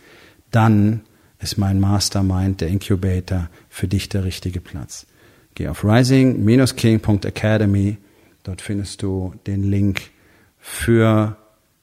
dann 0.50 1.00
ist 1.40 1.56
mein 1.56 1.80
Mastermind, 1.80 2.60
der 2.60 2.68
Incubator, 2.68 3.48
für 3.68 3.88
dich 3.88 4.08
der 4.08 4.22
richtige 4.24 4.60
Platz. 4.60 5.06
Geh 5.54 5.68
auf 5.68 5.84
rising-king.academy. 5.84 7.96
Dort 8.44 8.60
findest 8.60 9.02
du 9.02 9.34
den 9.46 9.62
Link 9.62 10.10
für 10.58 11.36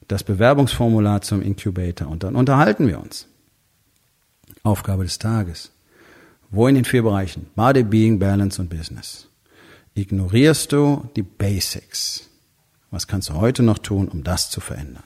das 0.08 0.24
Bewerbungsformular 0.24 1.20
zum 1.22 1.42
Incubator 1.42 2.08
und 2.08 2.22
dann 2.22 2.36
unterhalten 2.36 2.86
wir 2.88 3.00
uns. 3.00 3.26
Aufgabe 4.62 5.04
des 5.04 5.18
Tages. 5.18 5.72
Wo 6.50 6.68
in 6.68 6.74
den 6.76 6.84
vier 6.84 7.02
Bereichen 7.02 7.46
Body, 7.54 7.82
Being, 7.82 8.18
Balance 8.18 8.60
und 8.60 8.70
Business 8.70 9.28
ignorierst 9.94 10.72
du 10.72 11.08
die 11.16 11.22
Basics? 11.22 12.28
Was 12.90 13.06
kannst 13.06 13.30
du 13.30 13.34
heute 13.34 13.62
noch 13.62 13.78
tun, 13.78 14.08
um 14.08 14.22
das 14.22 14.50
zu 14.50 14.60
verändern? 14.60 15.02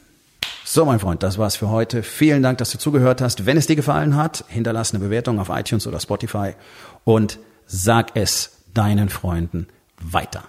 So, 0.65 0.85
mein 0.85 1.01
Freund, 1.01 1.23
das 1.23 1.39
war's 1.39 1.57
für 1.57 1.71
heute. 1.71 2.03
Vielen 2.03 2.43
Dank, 2.43 2.59
dass 2.59 2.71
du 2.71 2.79
zugehört 2.79 3.21
hast. 3.21 3.47
Wenn 3.47 3.57
es 3.57 3.67
dir 3.67 3.77
gefallen 3.77 4.17
hat, 4.17 4.45
hinterlass 4.49 4.93
eine 4.93 5.03
Bewertung 5.03 5.39
auf 5.41 5.49
iTunes 5.49 5.87
oder 5.87 5.99
Spotify 5.99 6.53
und 7.05 7.39
sag 7.67 8.15
es 8.15 8.59
deinen 8.75 9.09
Freunden 9.09 9.67
weiter. 10.01 10.45